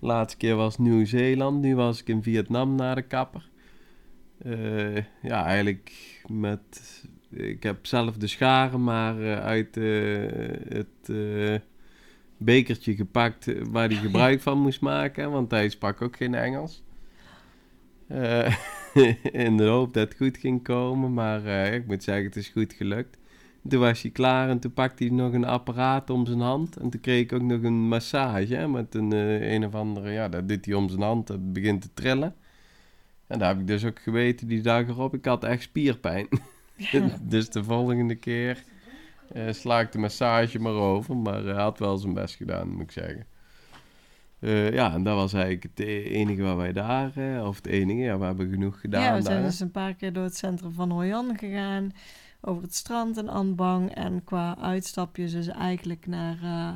[0.00, 3.50] De laatste keer was Nieuw-Zeeland, nu was ik in Vietnam naar de kapper.
[4.46, 5.92] Uh, ja, eigenlijk
[6.26, 7.04] met.
[7.30, 9.74] Ik heb zelf de scharen, maar uit
[10.68, 11.10] het
[12.36, 16.82] bekertje gepakt waar hij gebruik van moest maken, want hij sprak ook geen Engels.
[18.12, 18.54] Uh,
[19.46, 22.48] in de hoop dat het goed ging komen, maar uh, ik moet zeggen, het is
[22.48, 23.18] goed gelukt.
[23.68, 26.76] Toen was hij klaar en toen pakte hij nog een apparaat om zijn hand.
[26.76, 30.10] En toen kreeg ik ook nog een massage hè, met een, uh, een of andere,
[30.10, 32.34] ja, dat doet hij om zijn hand, dat begint te trillen.
[33.26, 36.28] En daar heb ik dus ook geweten die dag erop, ik had echt spierpijn.
[36.76, 37.18] Ja.
[37.22, 38.62] dus de volgende keer
[39.36, 41.16] uh, sla ik de massage maar over.
[41.16, 43.26] Maar hij had wel zijn best gedaan, moet ik zeggen.
[44.42, 47.66] Uh, ja, en dat was eigenlijk het e-, enige waar wij daar, uh, of het
[47.66, 49.02] enige, ja, we hebben genoeg gedaan.
[49.02, 49.44] Ja, we zijn daar.
[49.44, 51.92] dus een paar keer door het centrum van Hoi gegaan,
[52.40, 53.94] over het strand en Anbang.
[53.94, 56.74] En qua uitstapjes dus eigenlijk naar uh,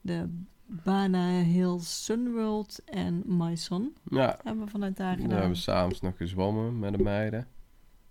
[0.00, 0.28] de
[0.66, 3.96] Bana Hills Sunworld en Maison.
[4.04, 4.38] Ja.
[4.42, 5.28] Hebben we vanuit daar gedaan.
[5.28, 7.46] We hebben s'avonds nog gezwommen met de meiden,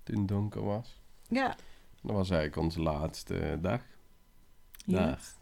[0.03, 1.01] toen het donker was.
[1.29, 1.55] Ja,
[2.01, 3.81] dat was eigenlijk onze laatste dag.
[4.85, 5.05] Ja.
[5.05, 5.37] Daar.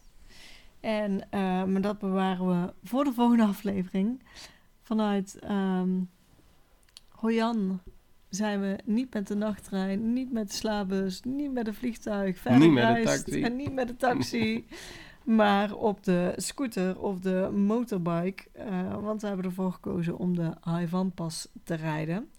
[0.80, 4.24] En uh, maar dat bewaren we voor de volgende aflevering.
[4.82, 6.10] Vanuit um,
[7.10, 7.42] Hoi
[8.30, 12.60] zijn we niet met de nachttrein, niet met de slaapbus, niet met een vliegtuig, verder
[12.60, 14.66] niet met en niet met de taxi.
[15.24, 18.44] maar op de scooter of de motorbike.
[18.58, 22.30] Uh, want we hebben ervoor gekozen om de Haivan-pas te rijden.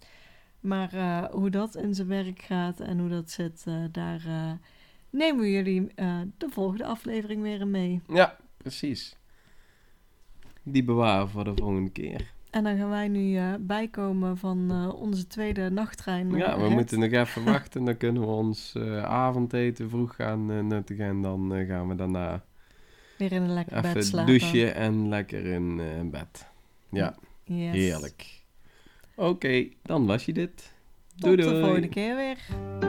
[0.59, 4.21] Maar uh, hoe dat in zijn werk gaat en hoe dat zit, daar
[5.09, 5.87] nemen we jullie
[6.37, 8.01] de volgende aflevering weer mee.
[8.07, 9.17] Ja, precies.
[10.63, 12.31] Die bewaren voor de volgende keer.
[12.49, 16.29] En dan gaan wij nu bijkomen van onze tweede nachttrein.
[16.29, 17.83] Ja, we moeten nog even wachten.
[17.85, 21.05] Dan kunnen we ons avondeten vroeg gaan nuttigen.
[21.05, 22.43] En dan gaan we daarna
[23.17, 24.39] weer in een lekker even bed slapen.
[24.39, 25.81] douchen en lekker in
[26.11, 26.47] bed.
[26.89, 27.71] Ja, yes.
[27.75, 28.43] heerlijk.
[29.15, 30.73] Oké, okay, dan was je dit.
[31.15, 32.88] Doei Tot de volgende keer weer.